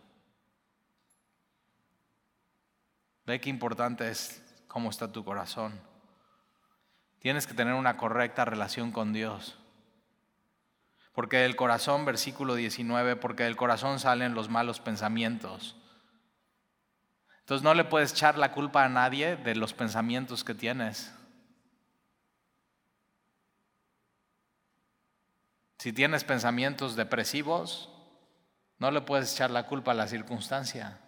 [3.26, 5.80] Ve qué importante es cómo está tu corazón.
[7.20, 9.58] Tienes que tener una correcta relación con Dios.
[11.14, 15.76] Porque del corazón, versículo 19, porque del corazón salen los malos pensamientos.
[17.40, 21.14] Entonces no le puedes echar la culpa a nadie de los pensamientos que tienes.
[25.80, 27.90] Si tienes pensamientos depresivos,
[28.80, 31.00] no le puedes echar la culpa a la circunstancia.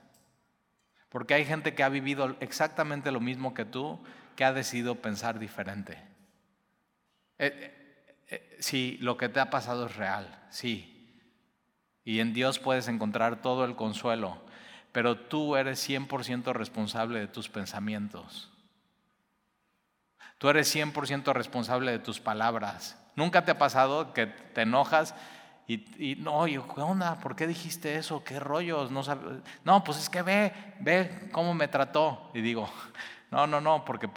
[1.10, 4.00] Porque hay gente que ha vivido exactamente lo mismo que tú,
[4.36, 5.94] que ha decidido pensar diferente.
[7.40, 10.94] Eh, eh, eh, si lo que te ha pasado es real, sí.
[12.04, 14.42] Y en Dios puedes encontrar todo el consuelo,
[14.92, 18.52] pero tú eres 100% responsable de tus pensamientos.
[20.38, 22.98] Tú eres 100% responsable de tus palabras.
[23.16, 25.16] ¿Nunca te ha pasado que te enojas
[25.68, 27.20] y, no, ¿qué onda?
[27.20, 28.24] ¿Por qué dijiste eso?
[28.24, 28.90] ¿Qué rollos?
[28.90, 29.02] No,
[29.66, 32.32] no, pues es que ve, ve cómo me trató.
[32.34, 32.70] Y digo,
[33.32, 34.10] no, no, no, porque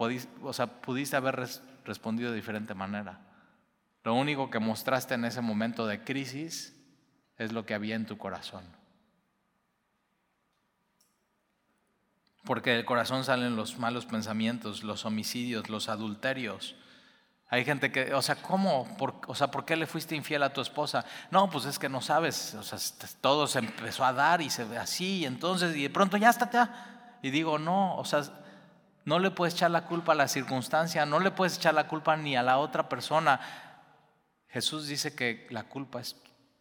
[0.43, 1.49] o sea, pudiste haber
[1.85, 3.19] respondido de diferente manera.
[4.05, 6.77] Lo único que mostraste en ese momento de crisis
[7.37, 8.65] es lo que había en tu corazón.
[12.45, 16.77] Porque del corazón salen los malos pensamientos, los homicidios, los adulterios,
[17.53, 18.87] hay gente que, o sea, ¿cómo?
[19.27, 21.05] o sea, ¿por qué le fuiste infiel a tu esposa?
[21.33, 22.79] No, pues es que no sabes, o sea,
[23.21, 26.31] todo se empezó a dar y se ve así, y entonces, y de pronto ya
[26.31, 27.19] está, ya.
[27.23, 28.23] Y digo, no, o sea,
[29.05, 32.17] no le puedes echar la culpa a la circunstancia, no le puedes echar la culpa
[32.17, 33.41] ni a la otra persona.
[34.49, 36.15] Jesús dice que la culpa es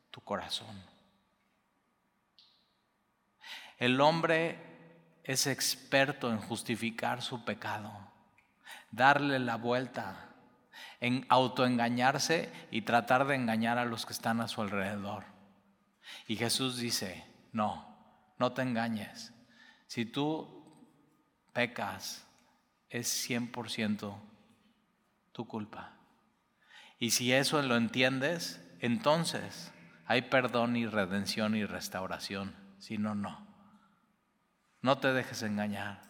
[0.10, 0.75] tu corazón.
[3.78, 4.58] El hombre
[5.23, 7.91] es experto en justificar su pecado,
[8.89, 10.28] darle la vuelta
[11.01, 15.23] en autoengañarse y tratar de engañar a los que están a su alrededor.
[16.27, 17.95] Y Jesús dice, no,
[18.38, 19.33] no te engañes.
[19.88, 20.59] Si tú
[21.53, 22.25] pecas,
[22.89, 24.15] es 100%
[25.31, 25.93] tu culpa.
[26.97, 29.71] Y si eso lo entiendes, entonces
[30.05, 32.55] hay perdón y redención y restauración.
[32.79, 33.47] Si no, no.
[34.81, 36.09] No te dejes engañar.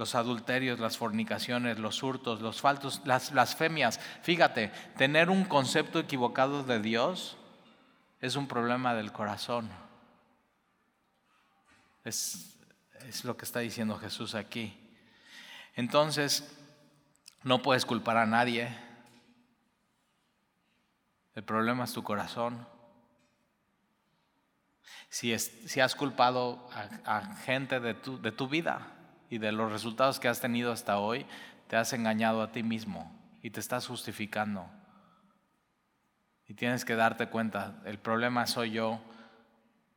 [0.00, 4.00] Los adulterios, las fornicaciones, los hurtos, los faltos, las blasfemias.
[4.22, 7.36] Fíjate, tener un concepto equivocado de Dios
[8.22, 9.68] es un problema del corazón.
[12.02, 12.58] Es,
[13.06, 14.74] es lo que está diciendo Jesús aquí.
[15.74, 16.50] Entonces,
[17.42, 18.74] no puedes culpar a nadie.
[21.34, 22.66] El problema es tu corazón.
[25.10, 26.70] Si, si has culpado
[27.04, 28.96] a, a gente de tu, de tu vida,
[29.30, 31.24] y de los resultados que has tenido hasta hoy,
[31.68, 34.68] te has engañado a ti mismo y te estás justificando.
[36.48, 39.00] Y tienes que darte cuenta, el problema soy yo.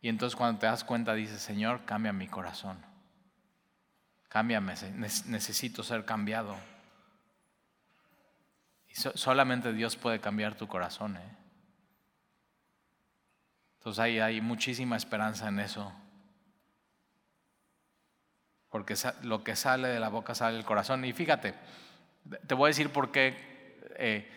[0.02, 2.78] Y entonces cuando te das cuenta dices, Señor, cambia mi corazón.
[4.30, 4.76] Cámbiame,
[5.26, 6.56] necesito ser cambiado.
[8.88, 11.18] Y solamente Dios puede cambiar tu corazón.
[11.18, 11.38] ¿eh?
[13.80, 15.92] Entonces hay, hay muchísima esperanza en eso
[18.74, 21.06] porque lo que sale de la boca sale del corazón.
[21.06, 21.54] Y fíjate,
[22.48, 24.28] te voy a decir por qué eh,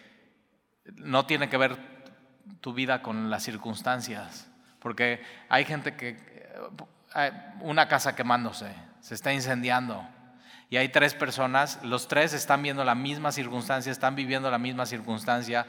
[0.97, 1.79] no tiene que ver
[2.61, 4.47] tu vida con las circunstancias,
[4.79, 6.19] porque hay gente que,
[7.15, 10.07] eh, una casa quemándose, se está incendiando,
[10.69, 14.85] y hay tres personas, los tres están viendo la misma circunstancia, están viviendo la misma
[14.85, 15.65] circunstancia.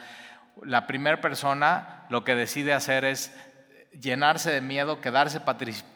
[0.62, 3.34] La primera persona lo que decide hacer es
[4.02, 5.42] llenarse de miedo, quedarse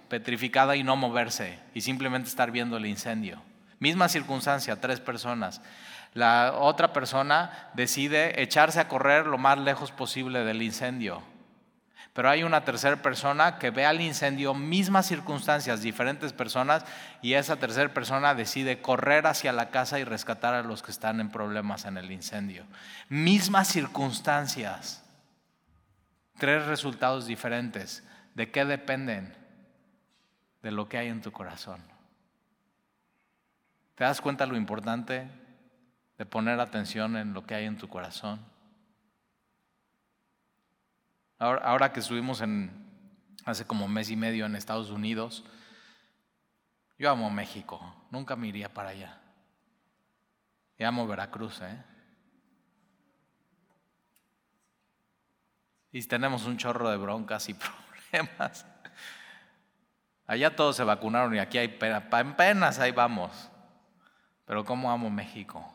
[0.10, 3.42] petrificada y no moverse y simplemente estar viendo el incendio.
[3.80, 5.62] Misma circunstancia, tres personas.
[6.14, 11.24] La otra persona decide echarse a correr lo más lejos posible del incendio.
[12.14, 16.84] Pero hay una tercera persona que ve al incendio, mismas circunstancias, diferentes personas,
[17.22, 21.22] y esa tercera persona decide correr hacia la casa y rescatar a los que están
[21.22, 22.66] en problemas en el incendio.
[23.08, 25.01] Mismas circunstancias,
[26.42, 28.04] tres resultados diferentes.
[28.34, 29.38] ¿De qué dependen?
[30.64, 31.80] De lo que hay en tu corazón.
[33.94, 35.30] ¿Te das cuenta lo importante
[36.18, 38.40] de poner atención en lo que hay en tu corazón?
[41.38, 42.72] Ahora, que estuvimos en,
[43.46, 45.44] hace como mes y medio en Estados Unidos,
[46.98, 49.22] yo amo México, nunca me iría para allá.
[50.80, 51.84] Y amo Veracruz, ¿eh?
[55.92, 57.54] Y tenemos un chorro de broncas y
[58.12, 58.66] problemas.
[60.28, 63.50] Allá todos se vacunaron y aquí hay penas, ahí vamos.
[64.46, 65.74] pero cómo amo México.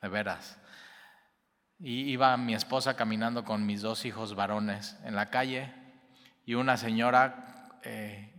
[0.00, 0.58] De veras.
[1.80, 5.72] Y iba mi esposa caminando con mis dos hijos varones en la calle
[6.44, 8.32] y una señora eh,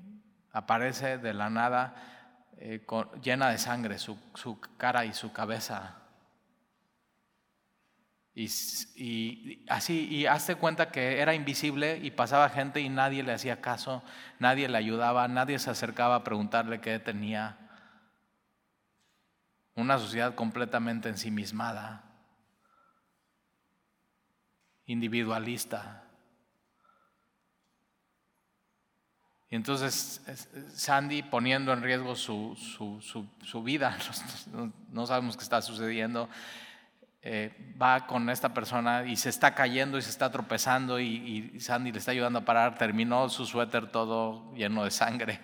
[0.52, 1.96] aparece de la nada
[2.58, 2.86] eh,
[3.22, 4.18] llena de sangre, su,
[4.78, 5.96] cara y su cabeza.
[8.42, 13.60] Y, así, y hazte cuenta que era invisible y pasaba gente y nadie le hacía
[13.60, 14.02] caso,
[14.40, 17.58] nadie le ayudaba, nadie se acercaba a preguntarle qué tenía.
[19.76, 22.10] Una sociedad completamente ensimismada
[24.90, 26.04] individualista.
[29.52, 30.22] Y entonces
[30.74, 33.98] Sandy poniendo en riesgo su, su, vida,
[34.92, 36.30] no, sabemos qué está sucediendo,
[37.22, 37.52] eh,
[37.82, 42.00] va con esta persona y se está cayendo y se está tropezando y, Sandy le
[42.00, 45.40] está ayudando a parar, terminó su suéter todo lleno de sangre.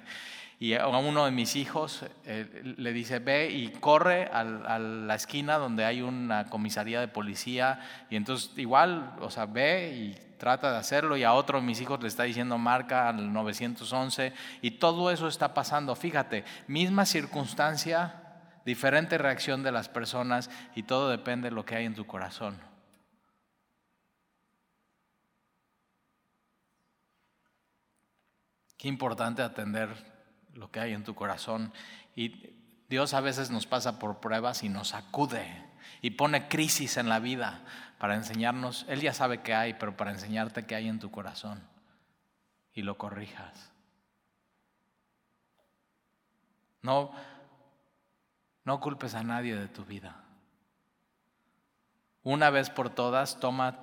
[0.58, 4.46] Y a uno de mis hijos eh, le dice, ve y corre a,
[4.80, 7.82] la esquina donde hay una comisaría de policía.
[8.10, 11.18] Y entonces igual, o sea, ve y trata de hacerlo.
[11.18, 14.32] Y a otro de mis hijos le está diciendo, marca al 911.
[14.62, 15.94] Y todo eso está pasando.
[15.94, 18.25] Fíjate, misma circunstancia,
[18.66, 22.60] diferente reacción de las personas y todo depende de lo que hay en tu corazón.
[28.78, 29.90] Qué importante atender
[30.54, 31.72] lo que hay en tu corazón.
[32.16, 32.56] Y
[32.90, 35.64] Dios a veces nos pasa por pruebas y nos sacude
[36.02, 37.64] y pone crisis en la vida
[38.00, 38.86] para enseñarnos.
[38.88, 41.68] Él ya sabe qué hay, pero para enseñarte qué hay en tu corazón
[42.74, 43.72] y lo corrijas.
[46.82, 47.12] No,
[48.66, 50.24] no culpes a nadie de tu vida.
[52.24, 53.78] Una vez por todas, toma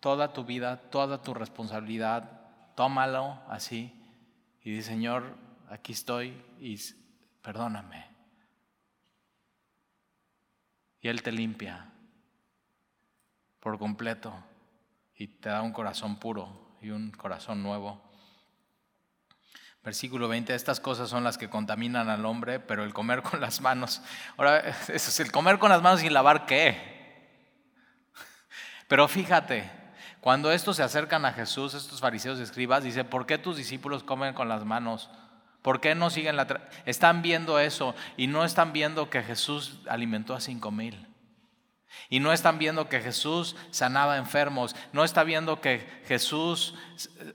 [0.00, 3.92] toda tu vida, toda tu responsabilidad, tómalo así
[4.62, 5.36] y di, Señor,
[5.68, 6.76] aquí estoy y
[7.40, 8.06] perdóname.
[11.00, 11.92] Y Él te limpia
[13.60, 14.34] por completo
[15.14, 18.07] y te da un corazón puro y un corazón nuevo.
[19.88, 23.62] Versículo 20, estas cosas son las que contaminan al hombre, pero el comer con las
[23.62, 24.02] manos,
[24.36, 24.58] ahora,
[24.88, 27.32] eso es el comer con las manos sin lavar qué.
[28.86, 29.70] Pero fíjate,
[30.20, 34.02] cuando estos se acercan a Jesús, estos fariseos y escribas, dice, ¿por qué tus discípulos
[34.02, 35.08] comen con las manos?
[35.62, 40.34] ¿Por qué no siguen la Están viendo eso y no están viendo que Jesús alimentó
[40.34, 41.07] a cinco mil.
[42.08, 46.74] Y no están viendo que Jesús sanaba enfermos, no está viendo que Jesús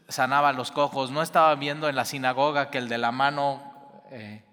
[0.07, 4.43] sanaba los cojos, no estaba viendo en la sinagoga que el de la mano, eh,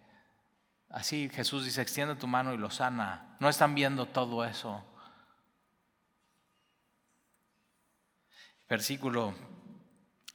[0.91, 3.37] así Jesús dice, extiende tu mano y lo sana.
[3.41, 4.85] No están viendo todo eso.
[8.69, 9.35] Versículo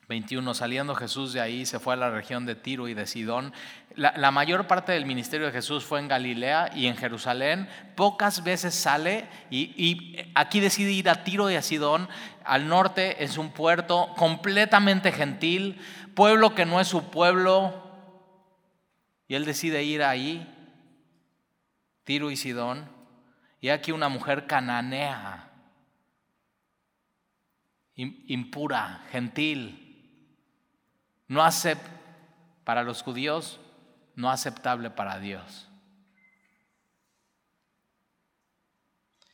[0.08, 3.54] 21, saliendo Jesús de ahí, se fue a la región de Tiro y de Sidón.
[3.96, 7.68] La, mayor parte del ministerio de Jesús fue en Galilea y en Jerusalén.
[7.96, 12.08] Pocas veces sale y, y, aquí decide ir a Tiro y a Sidón.
[12.44, 15.80] Al norte es un puerto completamente gentil,
[16.14, 17.82] pueblo que no es su pueblo.
[19.28, 20.48] Y él decide ir ahí,
[22.04, 22.88] Tiro y Sidón.
[23.60, 25.50] Y aquí una mujer cananea,
[27.96, 29.85] impura, gentil
[31.28, 31.90] no acepta
[32.64, 33.60] para los judíos,
[34.16, 35.68] no aceptable para Dios.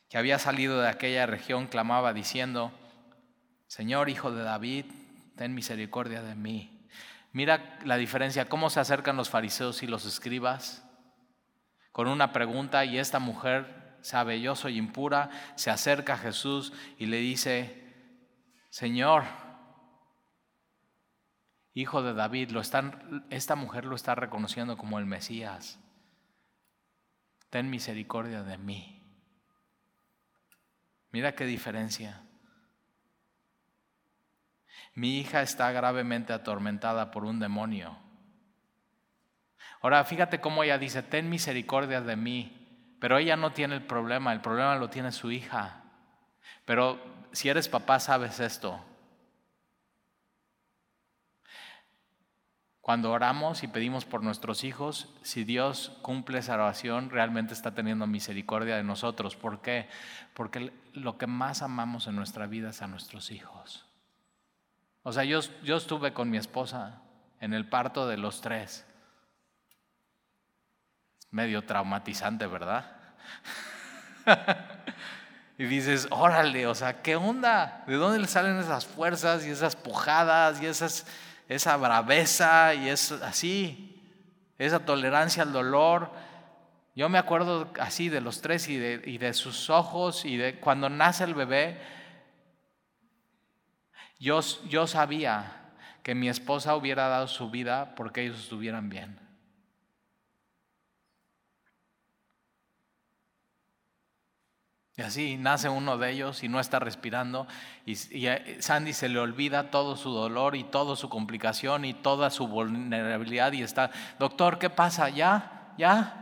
[0.08, 2.72] Que había salido de aquella región clamaba diciendo,
[3.66, 4.86] Señor Hijo de David,
[5.36, 6.86] ten misericordia de mí.
[7.32, 10.82] Mira la diferencia, cómo se acercan los fariseos y los escribas
[11.92, 17.06] con una pregunta y esta mujer sabe, yo soy impura, se acerca a Jesús y
[17.06, 17.82] le dice,
[18.70, 19.24] Señor,
[21.74, 25.78] hijo de David, lo están, esta mujer lo está reconociendo como el Mesías.
[27.50, 29.02] Ten misericordia de mí.
[31.10, 32.22] Mira qué diferencia.
[34.94, 37.98] Mi hija está gravemente atormentada por un demonio.
[39.80, 44.32] Ahora, fíjate cómo ella dice, ten misericordia de mí, pero ella no tiene el problema,
[44.32, 45.82] el problema lo tiene su hija.
[46.64, 47.00] Pero
[47.32, 48.82] si eres papá, sabes esto.
[52.82, 58.08] Cuando oramos y pedimos por nuestros hijos, si Dios cumple esa oración, realmente está teniendo
[58.08, 59.36] misericordia de nosotros.
[59.36, 59.88] ¿Por qué?
[60.34, 63.86] Porque lo que más amamos en nuestra vida es a nuestros hijos.
[65.04, 67.02] O sea, yo, yo estuve con mi esposa
[67.38, 68.84] en el parto de los tres.
[71.30, 72.96] Medio traumatizante, ¿verdad?
[75.56, 77.84] y dices, órale, o sea, ¿qué onda?
[77.86, 81.06] ¿De dónde le salen esas fuerzas y esas pujadas y esas
[81.54, 84.02] esa braveza y es así,
[84.58, 86.10] esa tolerancia al dolor.
[86.94, 90.60] Yo me acuerdo así de los tres y de, y de sus ojos y de
[90.60, 91.80] cuando nace el bebé,
[94.18, 95.72] yo, yo sabía
[96.02, 99.21] que mi esposa hubiera dado su vida porque ellos estuvieran bien.
[104.96, 107.46] Y así nace uno de ellos y no está respirando
[107.86, 112.46] y, Sandy se le olvida todo su dolor y toda su complicación y toda su
[112.46, 115.08] vulnerabilidad y está, doctor, ¿qué pasa?
[115.08, 115.72] ¿Ya?
[115.78, 116.18] ¿Ya?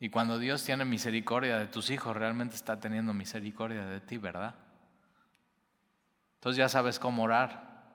[0.00, 4.54] Y cuando Dios tiene misericordia de tus hijos, realmente está teniendo misericordia de ti, ¿verdad?
[6.36, 7.94] Entonces ya sabes cómo orar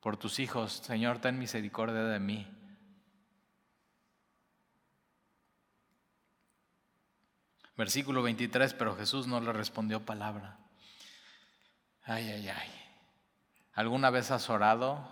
[0.00, 0.72] por tus hijos.
[0.72, 2.57] Señor, ten misericordia de mí.
[7.78, 10.58] Versículo 23, pero Jesús no le respondió palabra.
[12.02, 12.70] Ay, ay, ay.
[13.72, 15.08] ¿Alguna vez has orado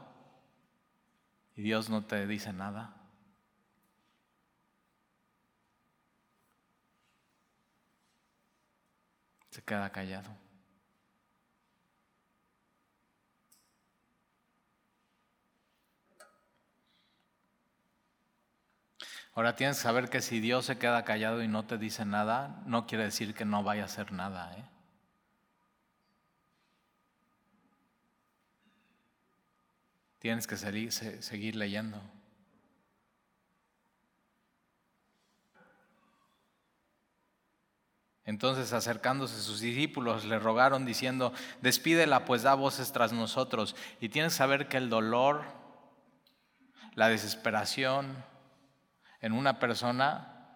[1.54, 2.96] y Dios no te dice nada?
[9.56, 10.45] se queda callado.
[19.37, 22.62] Ahora tienes que saber que si Dios se queda callado y no te dice nada,
[22.64, 24.57] no quiere decir que no vaya a hacer nada.
[24.57, 24.64] ¿eh?
[30.20, 32.01] Tienes que seguir, seguir leyendo.
[38.24, 43.76] Entonces acercándose sus discípulos le rogaron diciendo, despídela pues da voces tras nosotros.
[44.01, 45.43] Y tienes que saber que el dolor,
[46.95, 48.24] la desesperación
[49.20, 50.48] en una persona,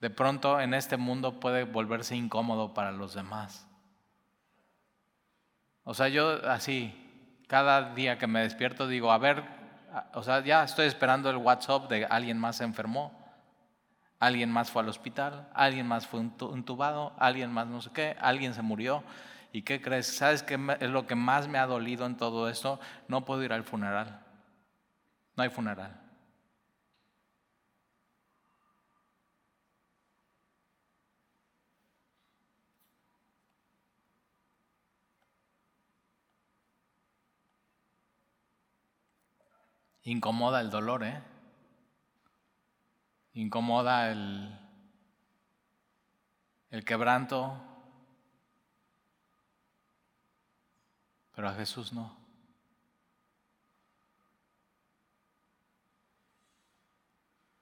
[0.00, 3.66] de pronto en este mundo puede volverse incómodo para los demás.
[5.84, 6.94] O sea, yo así,
[7.48, 9.44] cada día que me despierto digo, a ver,
[10.14, 13.22] o sea, ya estoy esperando el WhatsApp de alguien más se enfermó
[14.22, 18.54] alguien más fue al hospital, alguien más fue intubado, alguien más no sé qué, alguien
[18.54, 19.02] se murió.
[19.50, 20.06] ¿Y qué crees?
[20.06, 22.78] ¿Sabes qué es lo que más me ha dolido en todo esto?
[23.08, 24.20] No puedo ir al funeral.
[25.36, 26.00] No hay funeral.
[40.04, 41.22] Incomoda el dolor, ¿eh?
[43.34, 44.58] incomoda el,
[46.70, 47.60] el quebranto,
[51.34, 52.20] pero a Jesús no.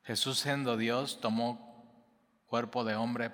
[0.02, 1.70] Jesús siendo Dios tomó
[2.46, 3.30] cuerpo de hombre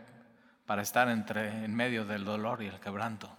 [0.67, 3.35] para estar entre, en medio del dolor y el quebranto.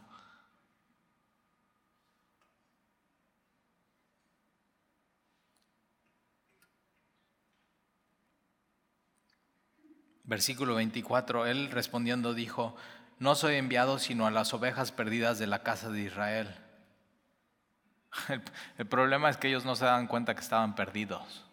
[10.28, 12.76] Versículo 24, él respondiendo dijo,
[13.18, 16.54] no soy enviado sino a las ovejas perdidas de la casa de Israel.
[18.78, 21.46] El, problema es que ellos no se dan cuenta que estaban perdidos.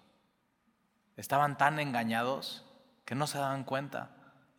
[1.17, 2.65] Estaban tan engañados
[3.05, 4.11] que no se daban cuenta.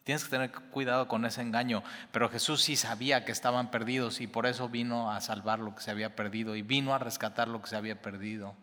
[0.05, 1.83] Tienes que tener cuidado con ese engaño.
[2.13, 5.81] Pero Jesús sí sabía que estaban perdidos y por eso vino a salvar lo que
[5.81, 8.55] se había perdido y vino a rescatar lo que se había perdido.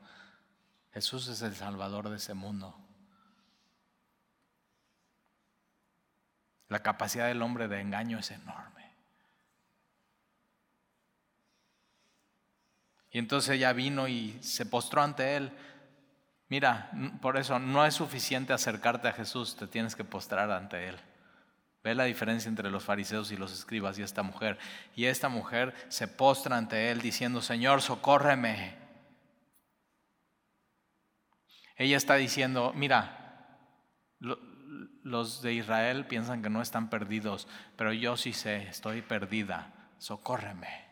[0.92, 2.74] Jesús es el salvador de ese mundo.
[6.72, 8.94] La capacidad del hombre de engaño es enorme.
[13.10, 15.52] Y entonces ella vino y se postró ante él.
[16.48, 20.98] Mira, por eso no es suficiente acercarte a Jesús, te tienes que postrar ante él.
[21.84, 24.58] Ve la diferencia entre los fariseos y los escribas y esta mujer.
[24.96, 28.78] Y esta mujer se postra ante él diciendo, Señor, socórreme.
[31.76, 33.58] Ella está diciendo, mira,
[35.02, 40.86] los de Israel piensan que no están perdidos, pero yo sí sé, estoy perdida, socórreme.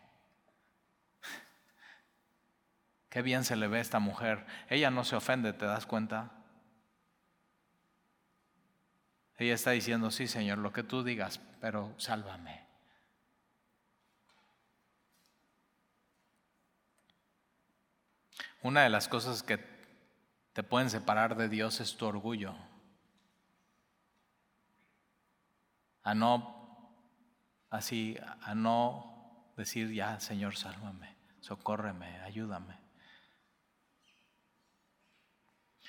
[3.11, 4.47] Qué bien se le ve a esta mujer.
[4.69, 6.33] Ella no se ofende, ¿te das cuenta?
[9.39, 12.67] Ella está diciendo, sí, Señor, lo que tú digas, pero sálvame.
[18.63, 19.59] Una de las cosas que
[20.53, 22.55] te pueden separar de Dios es tu orgullo.
[26.03, 26.95] A no,
[27.71, 32.79] así, a no decir, ya, Señor, sálvame, socórreme, ayúdame.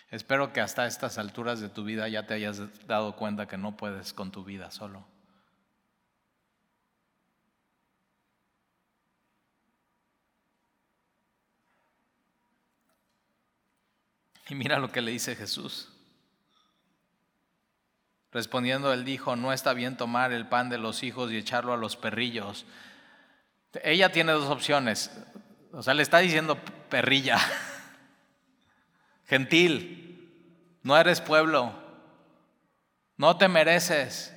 [0.10, 3.78] Espero que hasta estas alturas de tu vida ya te hayas dado cuenta que no
[3.78, 5.08] puedes con tu vida solo.
[14.50, 15.91] Y mira lo que le dice Jesús.
[18.32, 21.78] Respondiendo, él dijo, no está bien tomar el pan de los hijos y echarlo a
[21.78, 22.66] los perrillos.
[23.84, 25.12] Ella tiene dos opciones.
[25.74, 26.58] O sea, le está diciendo
[26.90, 27.38] perrilla,
[29.26, 31.74] gentil, no eres pueblo,
[33.18, 34.34] no te mereces.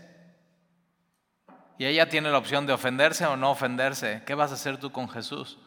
[1.79, 4.23] Y ella tiene la opción de ofenderse o no ofenderse.
[4.27, 5.59] ¿Qué vas a hacer tú con Jesús?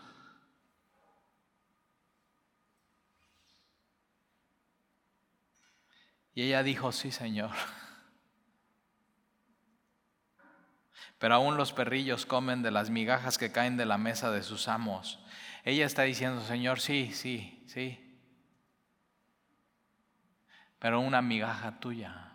[6.34, 7.52] Y ella dijo, sí, Señor.
[11.20, 14.68] Pero aún los perrillos comen de las migajas que caen de la mesa de sus
[14.68, 15.20] amos.
[15.64, 18.04] Ella está diciendo, Señor, sí, sí, sí.
[20.80, 22.32] Pero una migaja tuya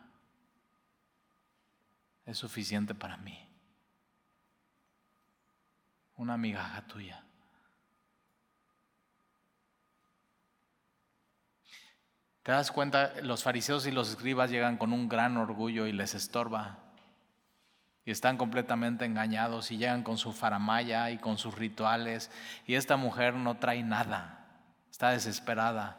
[2.27, 3.49] es suficiente para mí.
[6.17, 7.25] Una migaja tuya.
[12.43, 13.15] ¿Te das cuenta?
[13.23, 16.82] Los fariseos y los escribas llegan con un gran orgullo y les estorba.
[18.05, 22.31] Y están completamente engañados y llegan con su faramaya y con sus rituales.
[22.67, 24.47] Y esta mujer no trae nada.
[24.91, 25.99] Está desesperada.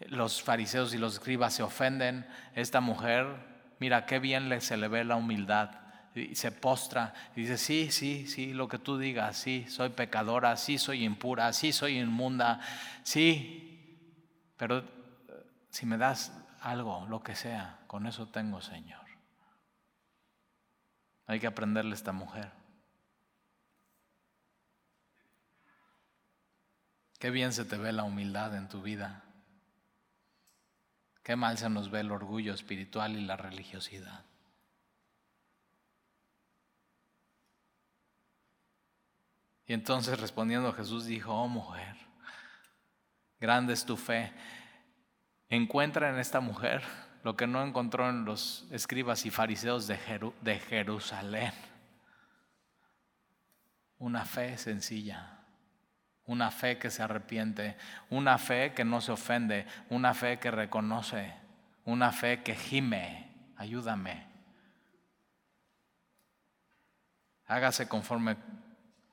[0.00, 2.26] Los fariseos y los escribas se ofenden.
[2.54, 3.26] Esta mujer,
[3.80, 5.70] mira qué bien se le ve la humildad.
[6.14, 10.56] Y se postra y dice, sí, sí, sí, lo que tú digas, sí, soy pecadora,
[10.56, 12.60] sí, soy impura, sí, soy inmunda,
[13.04, 13.68] sí,
[14.56, 14.84] pero eh,
[15.70, 19.07] si me das algo, lo que sea, con eso tengo, Señor.
[21.28, 22.50] Hay que aprenderle a esta mujer.
[27.20, 29.22] Qué bien se te ve la humildad en tu vida.
[31.22, 34.24] Qué mal se nos ve el orgullo espiritual y la religiosidad.
[39.66, 41.96] Y entonces respondiendo Jesús dijo, oh mujer,
[43.40, 44.32] Grande es tu fe.
[45.48, 46.82] Encuentra en esta mujer
[47.28, 49.98] lo que no encontró en los escribas y fariseos de,
[50.66, 51.52] Jerusalén.
[53.98, 55.40] Una fe sencilla,
[56.24, 57.76] una fe que se arrepiente,
[58.08, 61.34] una fe que no se ofende, una fe que reconoce,
[61.84, 64.26] una fe que gime, ayúdame.
[67.44, 68.38] Hágase conforme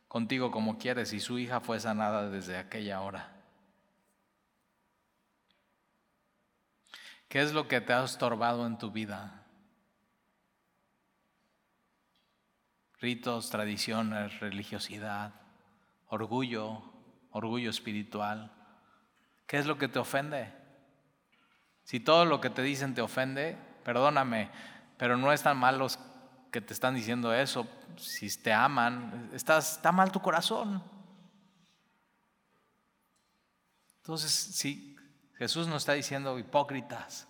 [0.07, 3.34] contigo como quieres y su hija fue sanada desde aquella hora.
[7.35, 9.43] ¿Qué es lo que te ha estorbado en tu vida?
[13.01, 15.33] Ritos, tradiciones, religiosidad,
[16.07, 16.81] orgullo,
[17.31, 18.53] orgullo espiritual.
[19.47, 20.53] ¿Qué es lo que te ofende?
[21.83, 24.49] Si todo lo que te dicen te ofende, perdóname,
[24.97, 25.99] pero no es tan mal los
[26.53, 27.67] que te están diciendo eso.
[27.97, 30.81] Si te aman, estás, está mal tu corazón.
[33.97, 34.94] Entonces, si
[35.37, 37.27] Jesús nos está diciendo hipócritas.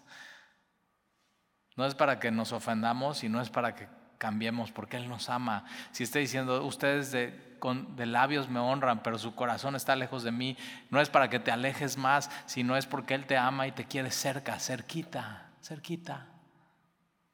[1.76, 3.88] No es para que nos ofendamos y no es para que
[4.18, 5.66] cambiemos, porque Él nos ama.
[5.92, 7.58] Si está diciendo, ustedes de,
[7.96, 10.58] de labios me honran, pero su corazón está lejos de mí,
[10.90, 13.86] no es para que te alejes más, sino es porque Él te ama y te
[13.86, 16.28] quiere cerca, cerquita, cerquita.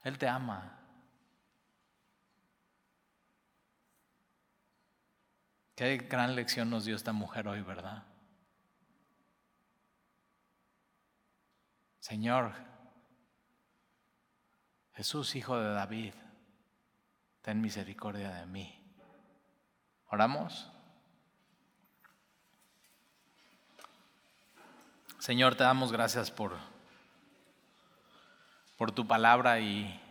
[0.03, 0.77] Él te ama.
[5.75, 8.03] Qué gran lección nos dio esta mujer hoy, ¿verdad?
[12.01, 12.53] Señor,
[14.95, 16.15] Jesús, hijo de David,
[17.43, 18.83] ten misericordia de mí.
[20.09, 20.67] ¿Oramos?
[25.19, 26.57] Señor, te damos gracias por,
[28.77, 30.01] por tu palabra y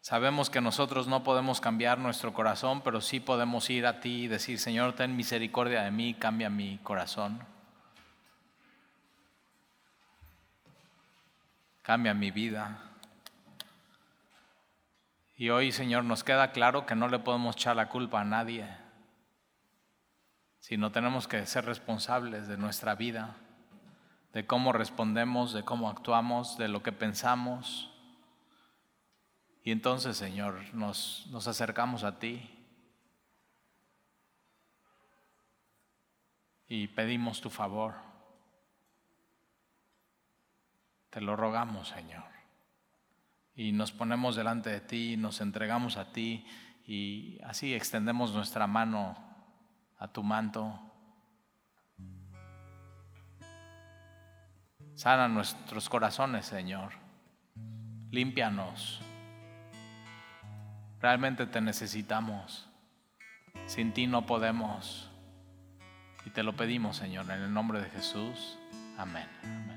[0.00, 4.28] sabemos que nosotros no podemos cambiar nuestro corazón, pero sí podemos ir a ti y
[4.28, 7.55] decir, Señor, ten misericordia de mí, cambia mi corazón.
[11.86, 12.80] Cambia mi vida.
[15.36, 18.68] Y hoy, Señor, nos queda claro que no le podemos echar la culpa a nadie,
[20.58, 23.36] sino tenemos que ser responsables de nuestra vida,
[24.32, 27.88] de cómo respondemos, de cómo actuamos, de lo que pensamos.
[29.62, 32.50] Y entonces, Señor, nos, nos acercamos a ti
[36.66, 37.94] y pedimos tu favor.
[41.16, 42.24] Te lo rogamos, Señor.
[43.54, 46.44] Y nos ponemos delante de ti, nos entregamos a ti
[46.86, 49.16] y así extendemos nuestra mano
[49.96, 50.78] a tu manto.
[54.94, 56.92] Sana nuestros corazones, Señor.
[58.10, 59.00] Límpianos.
[61.00, 62.68] Realmente te necesitamos.
[63.64, 65.10] Sin ti no podemos.
[66.26, 68.58] Y te lo pedimos, Señor, en el nombre de Jesús.
[68.98, 69.75] Amén.